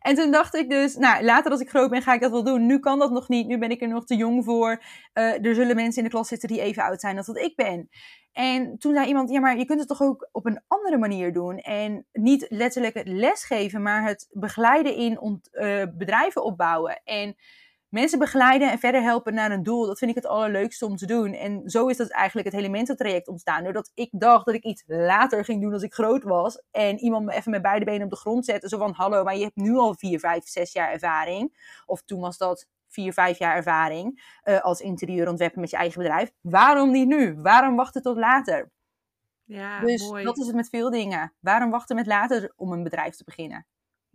[0.00, 2.44] En toen dacht ik dus, nou, later als ik groot ben, ga ik dat wel
[2.44, 2.66] doen.
[2.66, 3.46] Nu kan dat nog niet.
[3.46, 4.82] Nu ben ik er nog te jong voor.
[5.14, 7.56] Uh, er zullen mensen in de klas zitten die even oud zijn als dat ik
[7.56, 7.88] ben.
[8.32, 11.32] En toen zei iemand, ja, maar je kunt het toch ook op een andere manier
[11.32, 11.58] doen.
[11.58, 17.00] En niet letterlijk het lesgeven, maar het begeleiden in uh, bedrijven opbouwen.
[17.04, 17.36] En
[17.88, 21.06] mensen begeleiden en verder helpen naar een doel, dat vind ik het allerleukste om te
[21.06, 21.32] doen.
[21.32, 23.64] En zo is dat eigenlijk het Elemententraject ontstaan.
[23.64, 26.62] Doordat ik dacht dat ik iets later ging doen als ik groot was.
[26.70, 28.68] En iemand me even met beide benen op de grond zette.
[28.68, 31.74] Zo van, hallo, maar je hebt nu al vier, vijf, zes jaar ervaring.
[31.86, 36.32] Of toen was dat vier, vijf jaar ervaring uh, als interieurontwerper met je eigen bedrijf.
[36.40, 37.34] Waarom niet nu?
[37.40, 38.70] Waarom wachten tot later?
[39.44, 40.24] Ja, dus mooi.
[40.24, 41.34] dat is het met veel dingen.
[41.40, 43.66] Waarom wachten met later om een bedrijf te beginnen?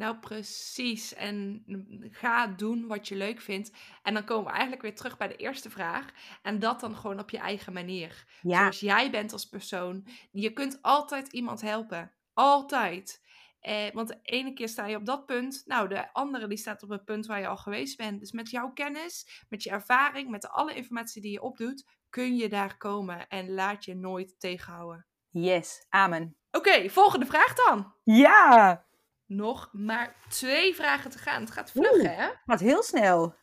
[0.02, 1.14] Nou, precies.
[1.14, 1.64] En
[2.12, 3.72] ga doen wat je leuk vindt.
[4.04, 6.06] En dan komen we eigenlijk weer terug bij de eerste vraag.
[6.42, 8.26] En dat dan gewoon op je eigen manier.
[8.42, 8.60] Ja.
[8.60, 10.08] Zoals jij bent als persoon.
[10.32, 12.12] Je kunt altijd iemand helpen.
[12.34, 13.22] Altijd.
[13.60, 15.64] Eh, want de ene keer sta je op dat punt.
[15.66, 18.20] Nou, de andere die staat op het punt waar je al geweest bent.
[18.20, 22.50] Dus met jouw kennis, met je ervaring, met alle informatie die je opdoet, kun je
[22.50, 23.28] daar komen.
[23.28, 25.06] En laat je nooit tegenhouden.
[25.30, 26.36] Yes, amen.
[26.52, 27.94] Oké, volgende vraag dan.
[28.04, 28.90] Ja!
[29.34, 31.42] Nog maar twee vragen te gaan.
[31.42, 32.18] Het gaat vlug, Oeh.
[32.18, 32.30] hè?
[32.46, 33.36] Gaat heel snel.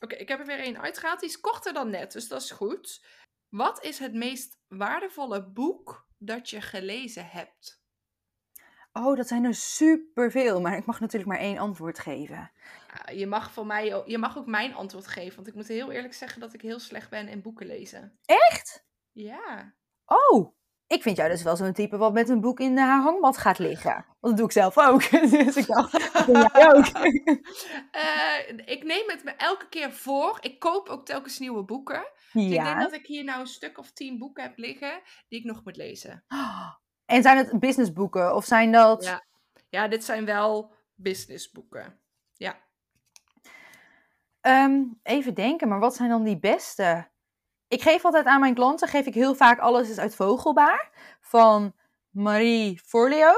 [0.00, 1.20] Oké, ik heb er weer één uitgehaald.
[1.20, 3.04] Die is korter dan net, dus dat is goed.
[3.48, 7.82] Wat is het meest waardevolle boek dat je gelezen hebt?
[8.92, 12.50] Oh, dat zijn er superveel, maar ik mag natuurlijk maar één antwoord geven.
[13.12, 16.14] Je, mag voor mij, je mag ook mijn antwoord geven, want ik moet heel eerlijk
[16.14, 18.18] zeggen dat ik heel slecht ben in boeken lezen.
[18.24, 18.86] Echt?
[19.12, 19.74] Ja.
[20.04, 20.56] Oh,
[20.86, 23.58] ik vind jou dus wel zo'n type wat met een boek in de hangmat gaat
[23.58, 23.94] liggen.
[23.94, 25.10] Want dat doe ik zelf ook.
[25.44, 26.86] Dus ik dacht, dat doe jij ook.
[27.90, 30.38] Eh, ik neem het me elke keer voor.
[30.40, 32.06] Ik koop ook telkens nieuwe boeken.
[32.32, 35.38] Dus ik denk dat ik hier nou een stuk of tien boeken heb liggen die
[35.38, 36.24] ik nog moet lezen.
[37.06, 39.04] En zijn het businessboeken of zijn dat...
[39.04, 39.24] Ja.
[39.68, 42.00] Ja, dit zijn wel businessboeken.
[42.34, 42.58] Ja.
[44.40, 47.10] Ehm, even denken, maar wat zijn dan die beste?
[47.68, 51.72] Ik geef altijd aan mijn klanten, geef ik heel vaak Alles is uit Vogelbaar van
[52.10, 53.32] Marie Forleo.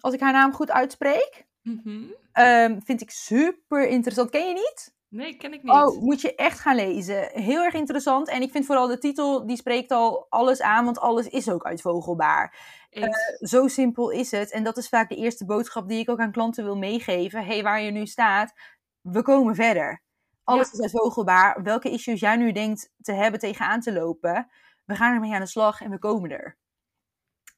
[0.00, 1.46] Als ik haar naam goed uitspreek.
[1.62, 2.04] Mhm.
[2.32, 4.30] Ehm, vind ik super interessant.
[4.30, 4.96] Ken je niet?
[5.08, 5.72] Nee, ken ik niet.
[5.72, 7.28] Oh, moet je echt gaan lezen.
[7.32, 8.28] Heel erg interessant.
[8.28, 11.64] En ik vind vooral de titel, die spreekt al alles aan, want alles is ook
[11.64, 12.56] uit Vogelbaar.
[12.90, 13.36] Eens.
[13.38, 14.52] Zo simpel is het.
[14.52, 17.44] En dat is vaak de eerste boodschap die ik ook aan klanten wil meegeven.
[17.44, 18.52] hey, waar je nu staat,
[19.00, 20.02] we komen verder.
[20.48, 20.72] Alles Ja.
[20.72, 21.62] is uit Vogelbaar.
[21.62, 24.48] Welke issues jij nu denkt te hebben, tegenaan te lopen,
[24.84, 26.56] we gaan ermee aan de slag en we komen er.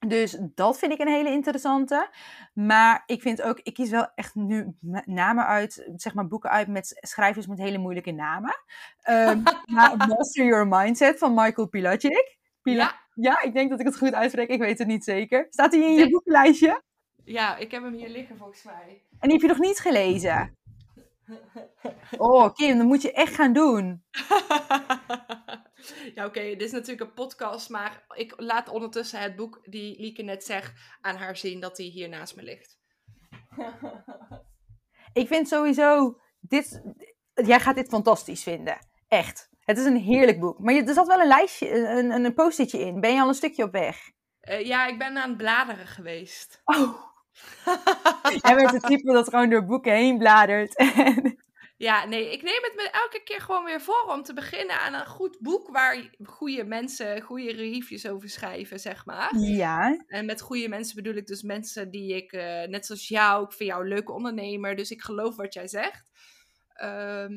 [0.06, 2.08] Dus dat vind ik een hele interessante.
[2.54, 6.68] Maar ik vind ook, ik kies wel echt nu namen uit, zeg maar boeken uit
[6.68, 8.54] met schrijvers met hele moeilijke namen.
[9.00, 9.42] Ehm,
[10.08, 12.38] Master Your Mindset van Michael Pilacic.
[12.62, 14.48] Pila- ja, ja, ik denk dat ik het goed uitspreek.
[14.48, 15.46] Ik weet het niet zeker.
[15.50, 16.82] Staat hij in je boekenlijstje?
[17.24, 19.02] ja, ik heb hem hier liggen volgens mij.
[19.18, 20.58] En die heb je nog niet gelezen?
[22.18, 24.04] Oh, Kim, dat moet je echt gaan doen.
[26.14, 30.22] ja, oké, dit is natuurlijk een podcast, maar ik laat ondertussen het boek die Lieke
[30.22, 32.78] net zegt aan haar zien dat die hier naast me ligt.
[35.12, 36.82] Ik vind sowieso, dit,
[37.34, 38.78] jij gaat dit fantastisch vinden.
[39.08, 39.48] Echt.
[39.60, 40.58] Het is een heerlijk boek.
[40.58, 43.00] Maar je, er zat wel een lijstje, een, een, een post-itje in.
[43.00, 44.10] Ben je al een stukje op weg?
[44.40, 46.60] Eh, ja, ik ben aan het bladeren geweest.
[46.64, 47.09] Oh,
[48.42, 50.74] jij bent het type dat gewoon door boeken heen bladert.
[51.80, 54.94] Ja, nee, ik neem het me elke keer gewoon weer voor om te beginnen aan
[54.94, 59.38] een goed boek waar goede mensen goede reviews over schrijven, zeg maar.
[59.38, 60.04] ja.
[60.06, 63.52] En met goede mensen bedoel ik dus mensen die ik, eh, net zoals jou, ik
[63.52, 66.10] vind jou een leuke ondernemer, dus ik geloof wat jij zegt.
[66.72, 67.32] Ehm,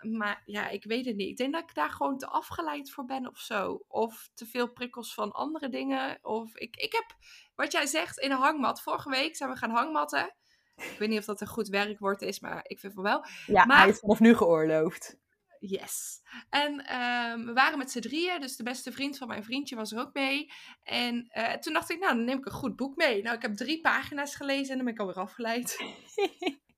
[0.00, 1.28] maar ja, ik weet het niet.
[1.28, 3.84] Ik denk dat ik daar gewoon te afgeleid voor ben of zo.
[3.88, 6.18] Of te veel prikkels van andere dingen.
[6.22, 7.16] Of ik, ik heb,
[7.54, 8.82] wat jij zegt, in een hangmat.
[8.82, 10.34] Vorige week zijn we gaan hangmatten.
[10.76, 13.24] Ik weet niet of dat een goed werkwoord is, maar ik vind van wel.
[13.46, 15.18] Ja, Maar- hij is vanaf nu geoorloofd.
[15.58, 16.20] Yes.
[16.50, 19.92] En ehm, we waren met z'n drieën, dus de beste vriend van mijn vriendje was
[19.92, 20.52] er ook mee.
[20.82, 23.22] En eh, toen dacht ik, nou, dan neem ik een goed boek mee.
[23.22, 25.76] Nou, ik heb drie pagina's gelezen en dan ben ik alweer afgeleid.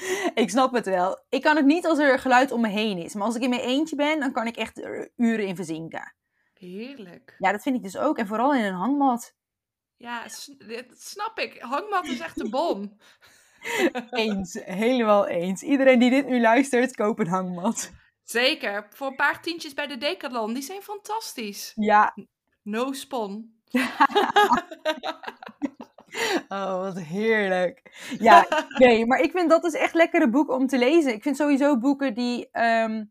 [0.42, 1.24] ik snap het wel.
[1.28, 3.14] Ik kan het niet als er geluid om me heen is.
[3.14, 6.14] Maar als ik in mijn eentje ben, dan kan ik echt er uren in verzinken.
[6.54, 7.34] Heerlijk.
[7.38, 8.18] Ja, dat vind ik dus ook.
[8.18, 9.34] En vooral in een hangmat.
[9.96, 10.22] Ja,
[10.66, 11.58] dit snap ik.
[11.60, 12.96] Hangmat is echt de bom.
[14.10, 15.62] Eens, helemaal eens.
[15.62, 17.90] Iedereen die dit nu luistert, koop een hangmat.
[18.22, 18.86] Zeker.
[18.90, 20.54] Voor een paar tientjes bij de Decathlon.
[20.54, 21.72] Die zijn fantastisch.
[21.74, 22.14] Ja,
[22.68, 23.56] No spon.
[26.48, 27.82] oh, wat heerlijk.
[28.18, 28.46] Ja,
[28.78, 31.12] nee, maar ik vind dat dus echt lekkere boeken om te lezen.
[31.12, 33.04] Ik vind sowieso boeken die, ehm,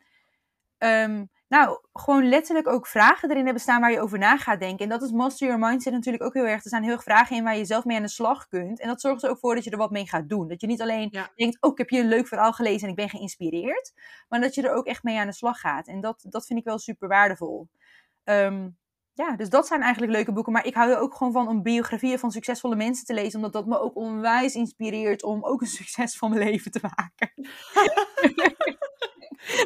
[0.77, 4.83] ehm, nou, gewoon letterlijk ook vragen erin hebben staan waar je over na gaat denken.
[4.83, 6.61] En dat is Master Your Mindset natuurlijk ook heel erg.
[6.63, 8.79] Er staan heel erg vragen in waar je zelf mee aan de slag kunt.
[8.79, 10.47] En dat zorgt er ook voor dat je er wat mee gaat doen.
[10.47, 11.29] Dat je niet alleen Ja.
[11.35, 13.93] denkt, oh, ik heb hier een leuk verhaal gelezen en ik ben geïnspireerd.
[14.29, 15.87] Maar dat je er ook echt mee aan de slag gaat.
[15.87, 17.67] En dat, dat vind ik wel super waardevol.
[18.23, 18.67] Ehm,
[19.17, 20.53] ja, dus dat zijn eigenlijk leuke boeken.
[20.53, 23.35] Maar ik hou er ook gewoon van om biografieën van succesvolle mensen te lezen.
[23.35, 27.31] Omdat dat me ook onwijs inspireert om ook een succes van mijn leven te maken.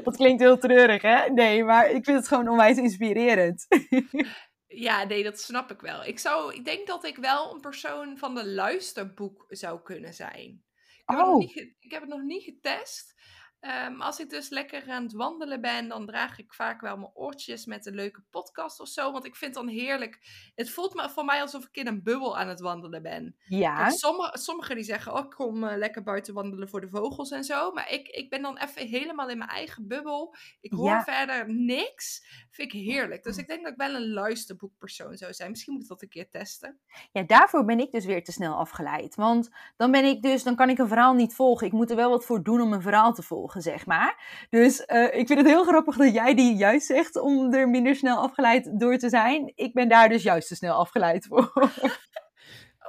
[0.04, 1.30] Dat klinkt heel treurig, hè?
[1.30, 3.66] Nee, maar ik vind het gewoon onwijs inspirerend.
[4.74, 6.06] Ja, nee, dat snap ik wel.
[6.06, 10.64] Ik, zou, ik denk dat ik wel een persoon van de luisterboek zou kunnen zijn.
[10.84, 11.38] Ik heb, het, nog Oh.
[11.40, 13.16] niet ge- ik heb het nog niet getest.
[13.62, 17.12] Ehm, als ik dus lekker aan het wandelen ben, dan draag ik vaak wel mijn
[17.14, 19.12] oortjes met een leuke podcast of zo.
[19.12, 20.20] Want ik vind het dan heerlijk.
[20.56, 23.36] Het voelt me voor mij alsof ik in een bubbel aan het wandelen ben.
[23.46, 26.90] Ja, Kijk, sommige, sommigen die zeggen, oh, ik kom eh, lekker buiten wandelen voor de
[26.90, 27.72] vogels en zo.
[27.72, 30.36] Maar ik, ik ben dan even helemaal in mijn eigen bubbel.
[30.62, 31.04] Ik hoor Ja.
[31.04, 32.26] verder niks.
[32.52, 33.24] Vind ik heerlijk.
[33.24, 35.50] Dus ik denk dat ik wel een luisterboekpersoon zou zijn.
[35.50, 36.80] Misschien moet ik dat een keer testen.
[37.12, 39.16] ja, daarvoor ben ik dus weer te snel afgeleid.
[39.16, 41.68] Want dan ben ik dus, dan kan ik een verhaal niet volgen.
[41.68, 44.46] Ik moet er wel wat voor doen om een verhaal te volgen, zeg maar.
[44.50, 47.96] Dus eh, ik vind het heel grappig dat jij die juist zegt om er minder
[47.96, 49.52] snel afgeleid door te zijn.
[49.56, 51.52] Ik ben daar dus juist te snel afgeleid voor.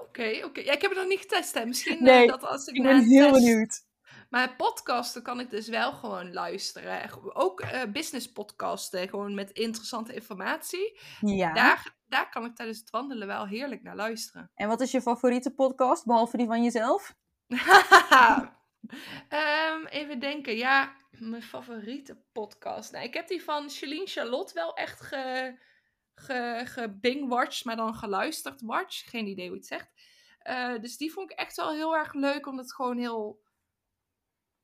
[0.08, 0.60] Oké, oké.
[0.60, 1.54] Ja, ik heb het nog niet getest.
[1.54, 1.66] Hè.
[1.66, 3.84] Misschien eh, dat als ik, ik ben heel test- benieuwd.
[4.30, 7.10] Maar podcasten kan ik dus wel gewoon luisteren.
[7.34, 11.00] Ook eh business podcasten, gewoon met interessante informatie.
[11.20, 11.52] Ja.
[11.52, 14.50] Daar, daar kan ik tijdens het wandelen wel heerlijk naar luisteren.
[14.54, 17.14] En wat is je favoriete podcast, behalve die van jezelf?
[19.28, 20.56] Ehm, even denken.
[20.56, 22.92] Ja, mijn favoriete podcast.
[22.92, 25.56] Nou, ik heb die van Celine Charlotte wel echt ge,
[26.14, 29.10] ge, gebingwatcht, maar dan geluisterd watch.
[29.10, 29.90] Geen idee hoe het zegt.
[30.38, 33.42] Eh, dus die vond ik echt wel heel erg leuk, omdat het gewoon heel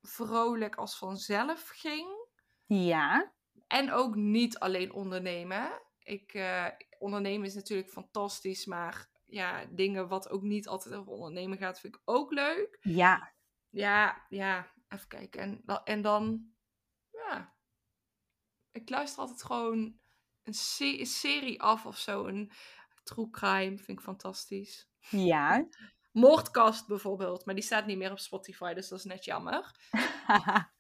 [0.03, 2.27] vrolijk als vanzelf ging.
[2.67, 3.33] Ja.
[3.67, 5.83] En ook niet alleen ondernemen.
[6.03, 6.67] Ik, eh,
[6.99, 11.95] ondernemen is natuurlijk fantastisch, maar ja, dingen wat ook niet altijd over ondernemen gaat, vind
[11.95, 12.79] ik ook leuk.
[12.81, 13.33] Ja.
[13.71, 15.41] Ja, ja, even kijken.
[15.41, 16.53] En, en dan,
[17.11, 17.55] ja,
[18.73, 19.99] ik luister altijd gewoon
[20.43, 22.27] een, se- een serie af of zo.
[22.27, 22.53] Een
[23.03, 24.89] true crime vind ik fantastisch.
[25.11, 25.69] Ja.
[26.13, 29.75] Moordkast bijvoorbeeld, maar die staat niet meer op Spotify, dus dat is net jammer.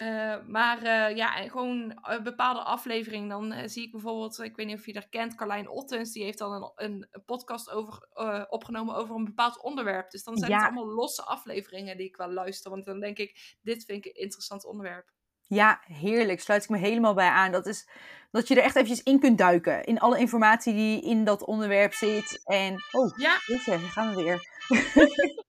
[0.00, 3.30] Eh, maar eh, ja, en gewoon een bepaalde aflevering.
[3.30, 6.12] Dan eh, zie ik bijvoorbeeld, ik weet niet of je dat kent, Carlijn Ottens.
[6.12, 8.06] Die heeft dan een, een, een podcast over,
[8.48, 10.10] opgenomen over een bepaald onderwerp.
[10.10, 12.70] Dus dan zijn het allemaal losse afleveringen die ik wel luister.
[12.70, 15.10] Want dan denk ik, dit vind ik een interessant onderwerp.
[15.46, 16.40] Ja, heerlijk.
[16.40, 17.52] Sluit ik me helemaal bij aan.
[17.52, 17.88] Dat is
[18.30, 19.84] dat je er echt eventjes in kunt duiken.
[19.84, 22.40] In alle informatie die in dat onderwerp zit.
[22.44, 24.40] En, oh, Ja, jeetje, daar gaan we weer.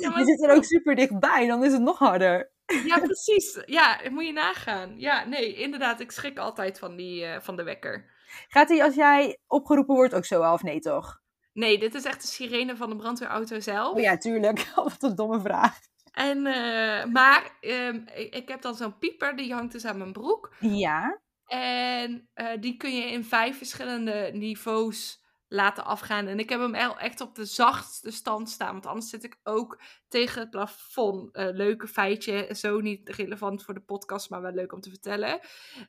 [0.00, 2.50] ja, maar- Je zit er ook super dichtbij, dan is het nog harder.
[2.84, 3.62] Ja precies.
[3.66, 4.98] Ja, dat moet je nagaan.
[4.98, 6.00] Ja, nee, inderdaad.
[6.00, 8.16] Ik schrik altijd van, die, eh, van de wekker.
[8.48, 10.62] Gaat die als jij opgeroepen wordt ook zo af?
[10.62, 11.20] Nee, toch?
[11.52, 13.94] Nee, dit is echt de sirene van de brandweerauto zelf.
[13.94, 14.66] Oh ja, tuurlijk.
[14.74, 15.78] Wat een domme vraag.
[16.12, 20.12] En, eh, maar ehm, ik, ik heb dan zo'n pieper, die hangt dus aan mijn
[20.12, 20.54] broek.
[20.60, 21.20] Ja.
[21.46, 25.17] En eh, die kun je in vijf verschillende niveaus
[25.48, 26.26] laten afgaan.
[26.26, 28.72] En ik heb hem echt op de zachtste stand staan.
[28.72, 31.34] Want anders zit ik ook tegen het plafond.
[31.34, 35.40] Eh, leuke feitje, zo niet relevant voor de podcast, maar wel leuk om te vertellen.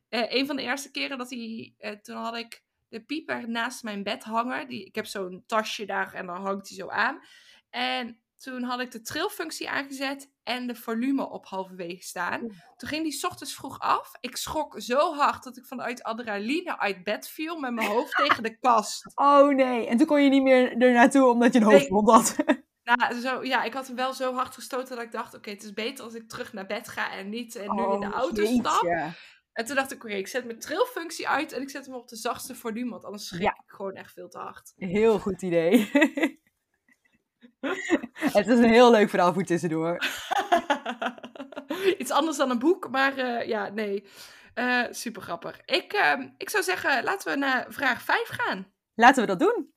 [0.09, 1.73] Eh, een van de eerste keren dat hij...
[1.77, 4.67] eh, toen had ik de pieper naast mijn bed hangen.
[4.67, 7.19] Die, ik heb zo'n tasje daar en dan hangt hij zo aan.
[7.69, 12.39] En toen had ik de trilfunctie aangezet en de volume op halverwege staan.
[12.77, 14.11] Toen ging die ochtends vroeg af.
[14.19, 18.43] Ik schrok zo hard dat ik vanuit adrenaline uit bed viel met mijn hoofd tegen
[18.43, 19.11] de kast.
[19.15, 19.87] Oh nee.
[19.87, 21.75] En toen kon je niet meer er naartoe omdat je een Nee.
[21.75, 22.35] hoofdwond had.
[22.95, 25.63] Nou, zo, ja, ik had hem wel zo hard gestoten dat ik dacht, oké, het
[25.63, 28.13] is beter als ik terug naar bed ga en niet en nu in de Oh,
[28.13, 28.59] auto jeetje.
[28.59, 28.83] stap.
[29.53, 32.07] En toen dacht ik, oké, ik zet mijn trilfunctie uit en ik zet hem op
[32.07, 33.49] de zachtste volume, want anders schrik Ja.
[33.65, 34.73] ik gewoon echt veel te hard.
[34.77, 35.89] Heel goed idee.
[38.37, 39.97] het is een heel leuk verhaal voor tussendoor.
[41.97, 44.07] Iets anders dan een boek, maar eh, ja, nee.
[44.53, 45.61] Eh super grappig.
[45.65, 48.71] Ik, ehm, ik zou zeggen, laten we naar vraag 5 gaan.
[48.93, 49.73] Laten we dat doen.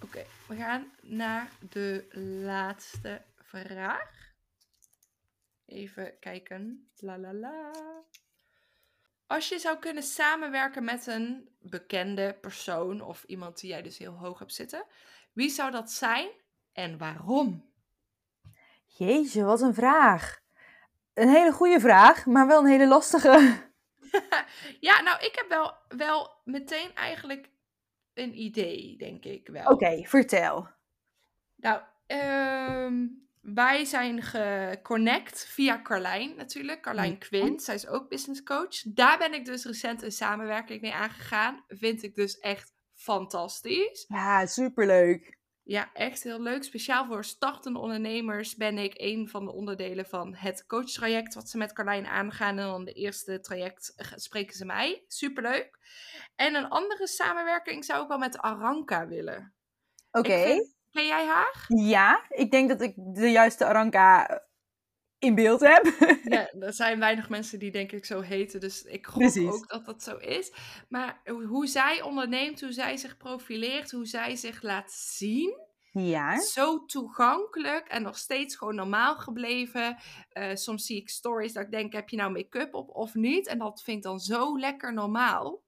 [0.00, 2.06] Oké, we gaan naar de
[2.44, 4.10] laatste vraag.
[5.66, 6.90] Even kijken.
[6.96, 7.70] La la la.
[9.26, 14.12] Als je zou kunnen samenwerken met een bekende persoon of iemand die jij dus heel
[14.12, 14.84] hoog hebt zitten,
[15.32, 16.28] wie zou dat zijn
[16.76, 17.64] en waarom?
[18.86, 20.40] Jeetje, wat een vraag.
[21.14, 23.64] Een hele goede vraag, maar wel een hele lastige.
[24.80, 27.50] Ja, nou, ik heb wel, wel meteen eigenlijk
[28.14, 29.72] een idee, denk ik wel.
[29.72, 30.68] Oké, vertel.
[31.56, 33.06] Nou, ehm,
[33.40, 36.82] wij zijn geconnect via Carlijn natuurlijk.
[36.82, 38.82] Carlijn Quint, zij is ook business coach.
[38.82, 41.64] Daar ben ik dus recent een samenwerking mee aangegaan.
[41.68, 44.04] Vind ik dus echt fantastisch.
[44.08, 45.35] Ja, superleuk.
[45.68, 46.64] Ja, echt heel leuk.
[46.64, 51.58] Speciaal voor startende ondernemers ben ik een van de onderdelen van het coachtraject wat ze
[51.58, 52.58] met Carlijn aangaan.
[52.58, 55.04] En dan de eerste traject eh, spreken ze mij.
[55.08, 55.78] Superleuk.
[56.36, 59.54] En een andere samenwerking zou ik wel met Aranka willen.
[60.10, 60.66] Oké.
[60.92, 61.64] Ken jij haar?
[61.66, 64.42] Ja, ik denk dat ik de juiste Aranka
[65.26, 65.96] in beeld heb.
[66.24, 69.22] ja, er zijn weinig mensen die denk ik zo heten, dus ik gok
[69.52, 70.52] ook dat dat zo is.
[70.88, 75.64] Maar hoe zij onderneemt, hoe zij zich profileert, hoe zij zich laat zien,
[76.02, 76.40] ja.
[76.40, 79.96] Zo toegankelijk en nog steeds gewoon normaal gebleven.
[80.32, 83.46] Uh, soms zie ik stories dat ik denk, heb je nou make-up op of niet?
[83.46, 85.62] En dat vind ik dan zo lekker normaal.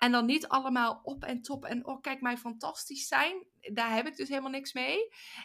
[0.00, 3.46] En dan niet allemaal op en top en oh, kijk mij fantastisch zijn.
[3.72, 4.98] Daar heb ik dus helemaal niks mee.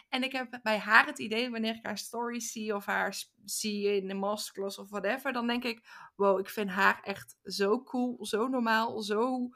[0.08, 3.96] En ik heb bij haar het idee, wanneer ik haar stories zie of haar zie
[3.96, 8.26] in de masterclass of whatever, dan denk ik, wow, ik vind haar echt zo cool,
[8.26, 9.48] zo normaal, zo,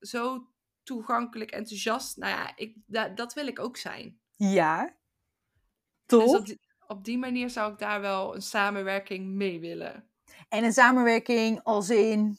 [0.00, 0.50] zo
[0.82, 2.16] toegankelijk, enthousiast.
[2.16, 2.76] Nou ja, ik,
[3.16, 4.20] dat wil ik ook zijn.
[4.34, 4.96] Ja.
[6.06, 6.24] Toch?
[6.24, 10.08] Dus op die, op die manier zou ik daar wel een samenwerking mee willen.
[10.48, 12.38] En een samenwerking als in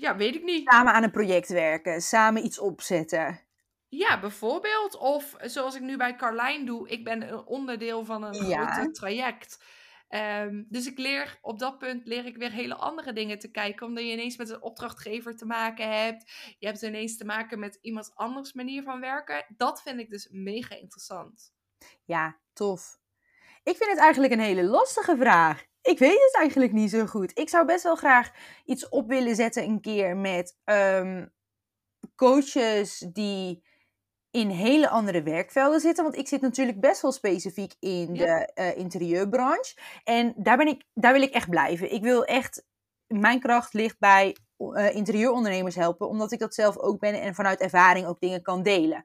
[0.00, 0.70] ja, weet ik niet.
[0.70, 3.40] Samen aan een project werken, samen iets opzetten.
[3.88, 4.96] Ja, bijvoorbeeld.
[4.96, 8.90] Of zoals ik nu bij Carlijn doe, ik ben een onderdeel van een ja.
[8.90, 9.64] traject.
[10.08, 13.86] Ehm, dus ik leer op dat punt leer ik weer hele andere dingen te kijken.
[13.86, 16.32] Omdat je ineens met een opdrachtgever te maken hebt.
[16.58, 19.44] Je hebt ineens te maken met iemand anders manier van werken.
[19.48, 21.52] Dat vind ik dus mega interessant.
[22.04, 22.98] Ja, tof.
[23.62, 25.64] Ik vind het eigenlijk een hele lastige vraag.
[25.84, 27.38] Ik weet het eigenlijk niet zo goed.
[27.38, 28.30] Ik zou best wel graag
[28.64, 31.32] iets op willen zetten een keer met um,
[32.16, 33.64] coaches die
[34.30, 36.04] in hele andere werkvelden zitten.
[36.04, 39.78] Want ik zit natuurlijk best wel specifiek in de uh, interieurbranche.
[40.04, 41.92] En daar, ben ik, daar wil ik echt blijven.
[41.92, 42.66] Ik wil echt,
[43.06, 47.60] mijn kracht ligt bij uh, interieurondernemers helpen, omdat ik dat zelf ook ben en vanuit
[47.60, 49.04] ervaring ook dingen kan delen.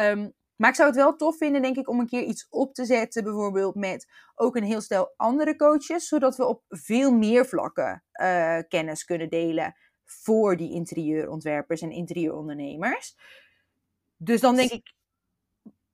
[0.00, 2.74] Um, maar ik zou het wel tof vinden, denk ik, om een keer iets op
[2.74, 3.24] te zetten.
[3.24, 6.08] Bijvoorbeeld met ook een heel stel andere coaches.
[6.08, 13.16] Zodat we op veel meer vlakken uh, kennis kunnen delen voor die interieurontwerpers en interieurondernemers.
[14.16, 14.92] Dus dan denk ik.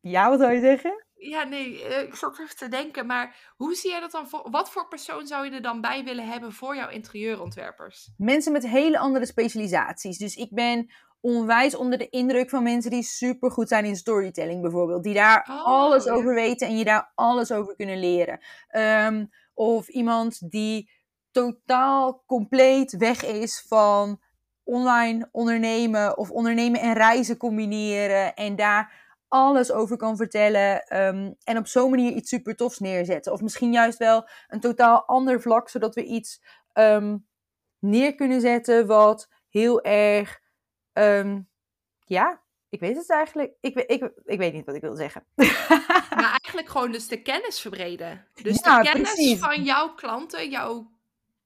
[0.00, 1.04] Ja, wat zou je zeggen?
[1.14, 4.50] Ja, nee, uh, ik zat even te denken, maar hoe zie jij dat dan voor?
[4.50, 8.10] Wat voor persoon zou je er dan bij willen hebben voor jouw interieurontwerpers?
[8.16, 10.18] Mensen met hele andere specialisaties.
[10.18, 10.90] Dus ik ben
[11.24, 15.02] onwijs onder de indruk van mensen die super goed zijn in storytelling bijvoorbeeld.
[15.02, 18.40] Die daar oh, alles over weten en je daar alles over kunnen leren.
[18.70, 20.90] Um, of iemand die
[21.30, 24.20] totaal compleet weg is van
[24.62, 31.58] online ondernemen of ondernemen en reizen combineren en daar alles over kan vertellen um, en
[31.58, 33.32] op zo'n manier iets super tofs neerzetten.
[33.32, 37.26] Of misschien juist wel een totaal ander vlak, zodat we iets um,
[37.78, 40.42] neer kunnen zetten wat heel erg
[40.94, 41.48] Um,
[42.04, 43.52] ja, ik weet het eigenlijk.
[43.60, 45.26] Ik, ik, ik weet niet wat ik wil zeggen.
[46.20, 48.26] Maar eigenlijk gewoon dus de kennis verbreden.
[48.42, 50.90] Dus de kennis van jouw klanten, jouw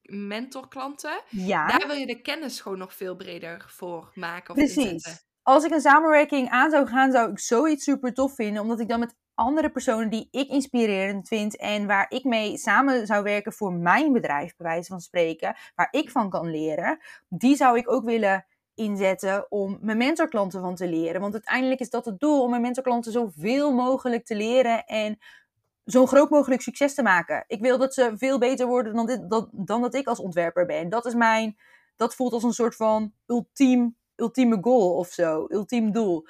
[0.03, 1.21] mentorklanten.
[1.29, 1.67] Ja.
[1.67, 4.51] Daar wil je de kennis gewoon nog veel breder voor maken.
[4.51, 4.93] Of precies.
[4.93, 5.27] Inzetten.
[5.43, 8.63] Als ik een samenwerking aan zou gaan, zou ik zoiets super tof vinden.
[8.63, 13.07] Omdat ik dan met andere personen die ik inspirerend vind en waar ik mee samen
[13.07, 17.57] zou werken voor mijn bedrijf, bij wijze van spreken, waar ik van kan leren, die
[17.57, 18.47] zou ik ook willen
[18.79, 21.21] inzetten om mijn mentorklanten van te leren.
[21.21, 25.19] Want uiteindelijk is dat het doel om mijn mentorklanten zoveel mogelijk te leren en
[25.85, 27.45] zo'n groot mogelijk succes te maken.
[27.47, 30.89] Ik wil dat ze veel beter worden dan, dan, dan dat ik als ontwerper ben.
[30.89, 31.57] Dat is mijn,
[31.97, 36.27] dat voelt als een soort van ultiem, ultieme goal of zo, ultiem doel.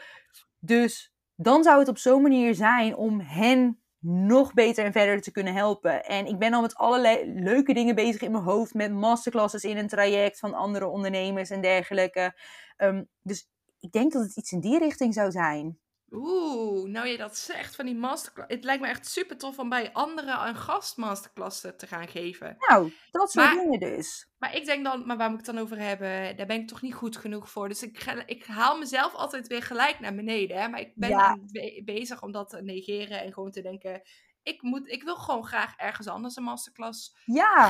[0.59, 3.81] Dus dan zou het op zo'n manier zijn om hen
[4.11, 6.05] nog beter en verder te kunnen helpen.
[6.05, 8.75] En ik ben al met allerlei leuke dingen bezig in mijn hoofd.
[8.75, 12.41] Met masterclasses in een traject van andere ondernemers en dergelijke.
[12.77, 13.49] Ehm, dus
[13.81, 15.79] ik denk dat het iets in die richting zou zijn.
[16.11, 18.55] Oeh, nou je dat zegt van die masterclass.
[18.55, 22.57] Het lijkt me echt super tof om bij anderen een gastmasterklasse te gaan geven.
[22.69, 24.29] Nou, dat soort dingen dus.
[24.39, 26.37] Maar ik denk dan, maar waar moet ik het dan over hebben?
[26.37, 27.69] Daar ben ik toch niet goed genoeg voor.
[27.69, 30.61] Dus ik, ik haal mezelf altijd weer gelijk naar beneden.
[30.61, 30.69] Hè?
[30.69, 31.51] Maar ik ben
[31.85, 34.03] bezig om dat te negeren en gewoon te denken.
[34.43, 37.17] Ik, moet, ik wil gewoon graag ergens anders een masterclass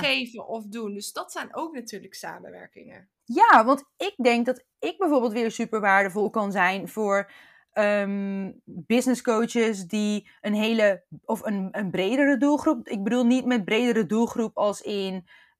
[0.01, 0.95] geven of doen.
[0.95, 3.09] Dus dat zijn ook natuurlijk samenwerkingen.
[3.25, 7.31] Ja, want ik denk dat ik bijvoorbeeld weer super waardevol kan zijn voor
[7.79, 12.89] um, business coaches die een hele of een, een bredere doelgroep.
[12.89, 15.15] Ik bedoel niet met bredere doelgroep als in.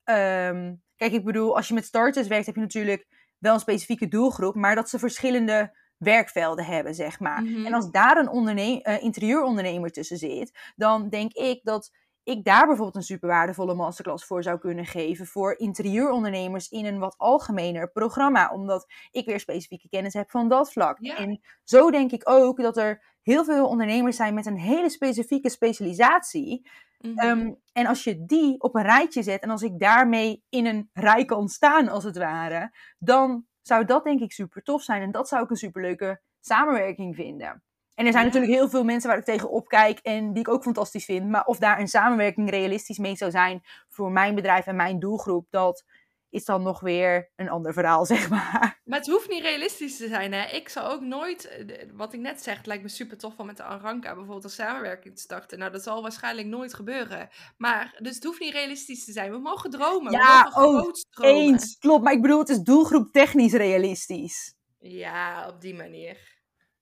[0.05, 3.07] Um, kijk, ik bedoel, als je met starters werkt, heb je natuurlijk
[3.39, 7.43] wel een specifieke doelgroep, maar dat ze verschillende werkvelden hebben, zeg maar.
[7.43, 7.67] Mhm.
[7.67, 11.91] En als daar een uh, interieurondernemer tussen zit, dan denk ik dat
[12.29, 16.99] ik daar bijvoorbeeld een super waardevolle masterclass voor zou kunnen geven voor interieurondernemers in een
[16.99, 20.99] wat algemener programma, omdat ik weer specifieke kennis heb van dat vlak.
[20.99, 25.51] En zo denk ik ook dat er heel veel ondernemers zijn met een hele specifieke
[25.51, 26.69] specialisatie.
[26.99, 27.19] Mhm.
[27.19, 30.91] Ehm, en als je die op een rijtje zet en als ik daarmee in een
[30.93, 35.03] rij kan staan, als het ware, dan zou dat denk ik super tof zijn.
[35.03, 37.63] En dat zou ik een super leuke samenwerking vinden.
[37.99, 38.31] En er zijn Ja.
[38.31, 41.29] natuurlijk heel veel mensen waar ik tegen opkijk en die ik ook fantastisch vind.
[41.29, 45.47] Maar of daar een samenwerking realistisch mee zou zijn voor mijn bedrijf en mijn doelgroep,
[45.51, 45.85] dat
[46.31, 48.81] is dan nog weer een ander verhaal, zeg maar.
[48.85, 50.47] Maar het hoeft niet realistisch te zijn, hè.
[50.47, 53.47] Ik zou ook nooit, eh, wat ik net zeg, het lijkt me super tof om
[53.47, 55.59] met de Aranka bijvoorbeeld een samenwerking te starten.
[55.59, 57.29] Nou, dat zal waarschijnlijk nooit gebeuren.
[57.57, 59.31] Maar, dus het hoeft niet realistisch te zijn.
[59.31, 60.13] We mogen dromen.
[60.13, 61.35] Ja, we mogen oh, dromen.
[61.35, 62.05] Eens, klopt.
[62.05, 64.55] Maar ik bedoel, het is doelgroep technisch realistisch.
[64.79, 66.38] Ja, op die manier.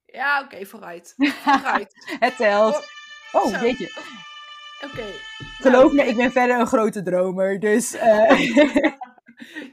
[0.07, 1.14] Ja, oké, vooruit.
[1.16, 1.92] Vooruit.
[2.20, 2.84] Het telt.
[3.32, 3.64] Oh, Zo.
[3.64, 3.90] jeetje.
[4.84, 5.04] Oké.
[5.61, 7.61] Geloof Nou, me, ik ben verder een grote dromer.
[7.61, 8.40] Dus eh,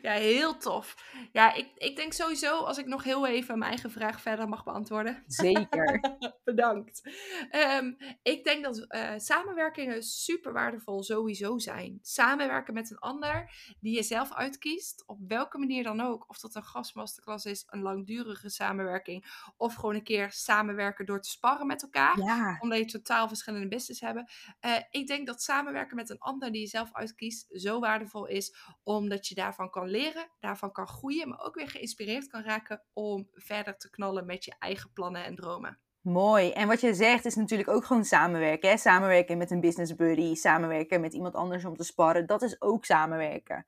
[0.02, 0.96] Ja, heel tof.
[1.34, 4.64] Ja, ik, ik denk sowieso, als ik nog heel even mijn eigen vraag verder mag
[4.64, 5.24] beantwoorden.
[5.28, 6.00] zeker.
[6.44, 7.10] Bedankt.
[7.50, 12.00] Ehm, ik denk dat eh, samenwerkingen super waardevol sowieso zijn.
[12.02, 16.30] Samenwerken met een ander die je zelf uitkiest, op welke manier dan ook.
[16.30, 19.26] Of dat een gastmasterclass is, een langdurige samenwerking.
[19.58, 22.20] Of gewoon een keer samenwerken door te sparren met elkaar.
[22.20, 24.30] Ja, Omdat je totaal verschillende business hebben.
[24.60, 28.56] Eh, ik denk dat samenwerken met een ander die je zelf uitkiest zo waardevol is.
[28.84, 31.22] Omdat je daarvan kan leren, daarvan kan groeien.
[31.28, 35.36] Maar ook weer geïnspireerd kan raken om verder te knallen met je eigen plannen en
[35.36, 35.80] dromen.
[36.02, 36.52] mooi.
[36.52, 38.70] En wat je zegt is natuurlijk ook gewoon samenwerken.
[38.70, 38.78] Hè?
[38.78, 42.26] Samenwerken met een business buddy, samenwerken met iemand anders om te sparren.
[42.26, 43.66] Dat is ook samenwerken.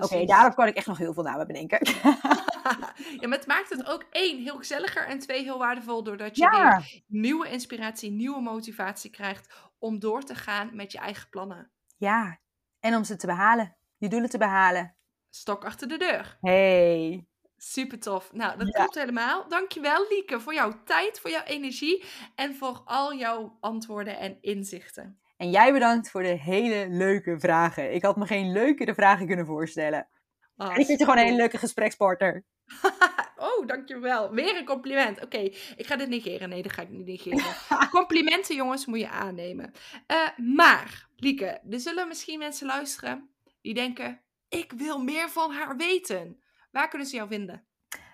[0.00, 1.78] Oké, daarop kan ik echt nog heel veel namen bedenken.
[3.20, 6.02] ja, maar het maakt het ook één heel gezelliger en twee heel waardevol.
[6.02, 10.98] Doordat je Ja, weer nieuwe inspiratie, nieuwe motivatie krijgt om door te gaan met je
[10.98, 11.70] eigen plannen.
[11.96, 12.40] ja.
[12.80, 13.76] En om ze te behalen.
[13.96, 14.96] Je doelen te behalen.
[15.30, 16.36] Stok achter de deur.
[16.40, 17.24] Hey.
[17.56, 18.32] Super tof.
[18.32, 18.72] Nou, dat Ja.
[18.72, 19.48] klopt helemaal.
[19.48, 22.04] Dankjewel, Lieke, voor jouw tijd, voor jouw energie
[22.34, 25.20] en voor al jouw antwoorden en inzichten.
[25.36, 27.94] En jij bedankt voor de hele leuke vragen.
[27.94, 30.08] Ik had me geen leukere vragen kunnen voorstellen.
[30.56, 32.44] En ik vind je gewoon een hele leuke gesprekspartner.
[33.36, 34.30] oh, dankjewel.
[34.30, 35.24] Weer een compliment.
[35.24, 35.38] Oké,
[35.76, 36.48] ik ga dit negeren.
[36.48, 37.54] Nee, dat ga ik niet negeren.
[37.90, 39.72] Complimenten, jongens, moet je aannemen.
[40.06, 44.20] Eh, maar, Lieke, er zullen misschien mensen luisteren die denken:
[44.50, 46.42] ik wil meer van haar weten.
[46.70, 47.66] Waar kunnen ze jou vinden?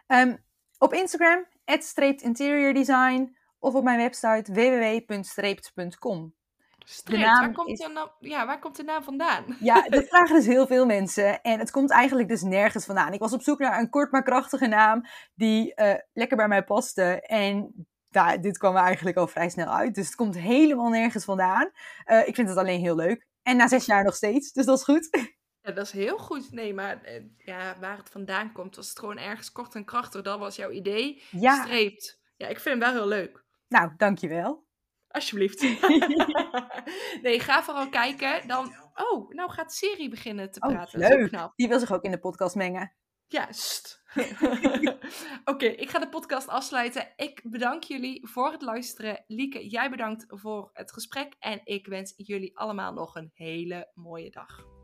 [0.07, 0.37] Ehm,
[0.79, 3.37] op Instagram, streept interior design.
[3.59, 6.35] Of op mijn website www.streept.com.
[6.79, 9.45] Streep, naam waar, komt is- de naam, ja, waar komt de naam vandaan?
[9.61, 11.43] Ja, dat vragen dus heel veel mensen.
[11.43, 13.13] En het komt eigenlijk dus nergens vandaan.
[13.13, 16.65] Ik was op zoek naar een kort maar krachtige naam die eh, lekker bij mij
[16.65, 17.21] paste.
[17.21, 17.87] En
[18.41, 19.95] dit kwam er eigenlijk al vrij snel uit.
[19.95, 21.71] Dus het komt helemaal nergens vandaan.
[22.05, 23.27] Eh, ik vind het alleen heel leuk.
[23.43, 25.09] En na zes jaar nog steeds, dus dat is goed.
[25.67, 26.53] Ja, dat is heel goed.
[26.53, 30.23] Nee, maar eh, ja, waar het vandaan komt, als het gewoon ergens kort en krachtig,
[30.23, 31.23] dat was jouw idee.
[31.31, 32.21] Ja, Streept.
[32.37, 33.45] Ja, ik vind hem wel heel leuk.
[33.69, 34.65] nou, dankjewel.
[35.09, 35.61] Alsjeblieft.
[37.23, 38.49] nee, ga vooral kijken.
[38.49, 38.75] Dan...
[38.95, 41.01] Oh, nou gaat Siri beginnen te Oh, praten.
[41.01, 41.31] Dat is ook leuk.
[41.31, 41.53] knap.
[41.57, 42.95] Die wil zich ook in de podcast mengen.
[43.27, 44.03] Ja, st.
[45.45, 47.13] Oké, ik ga de podcast afsluiten.
[47.17, 49.25] Ik bedank jullie voor het luisteren.
[49.27, 51.35] Lieke, jij bedankt voor het gesprek.
[51.39, 54.76] En ik wens jullie allemaal nog een hele mooie dag.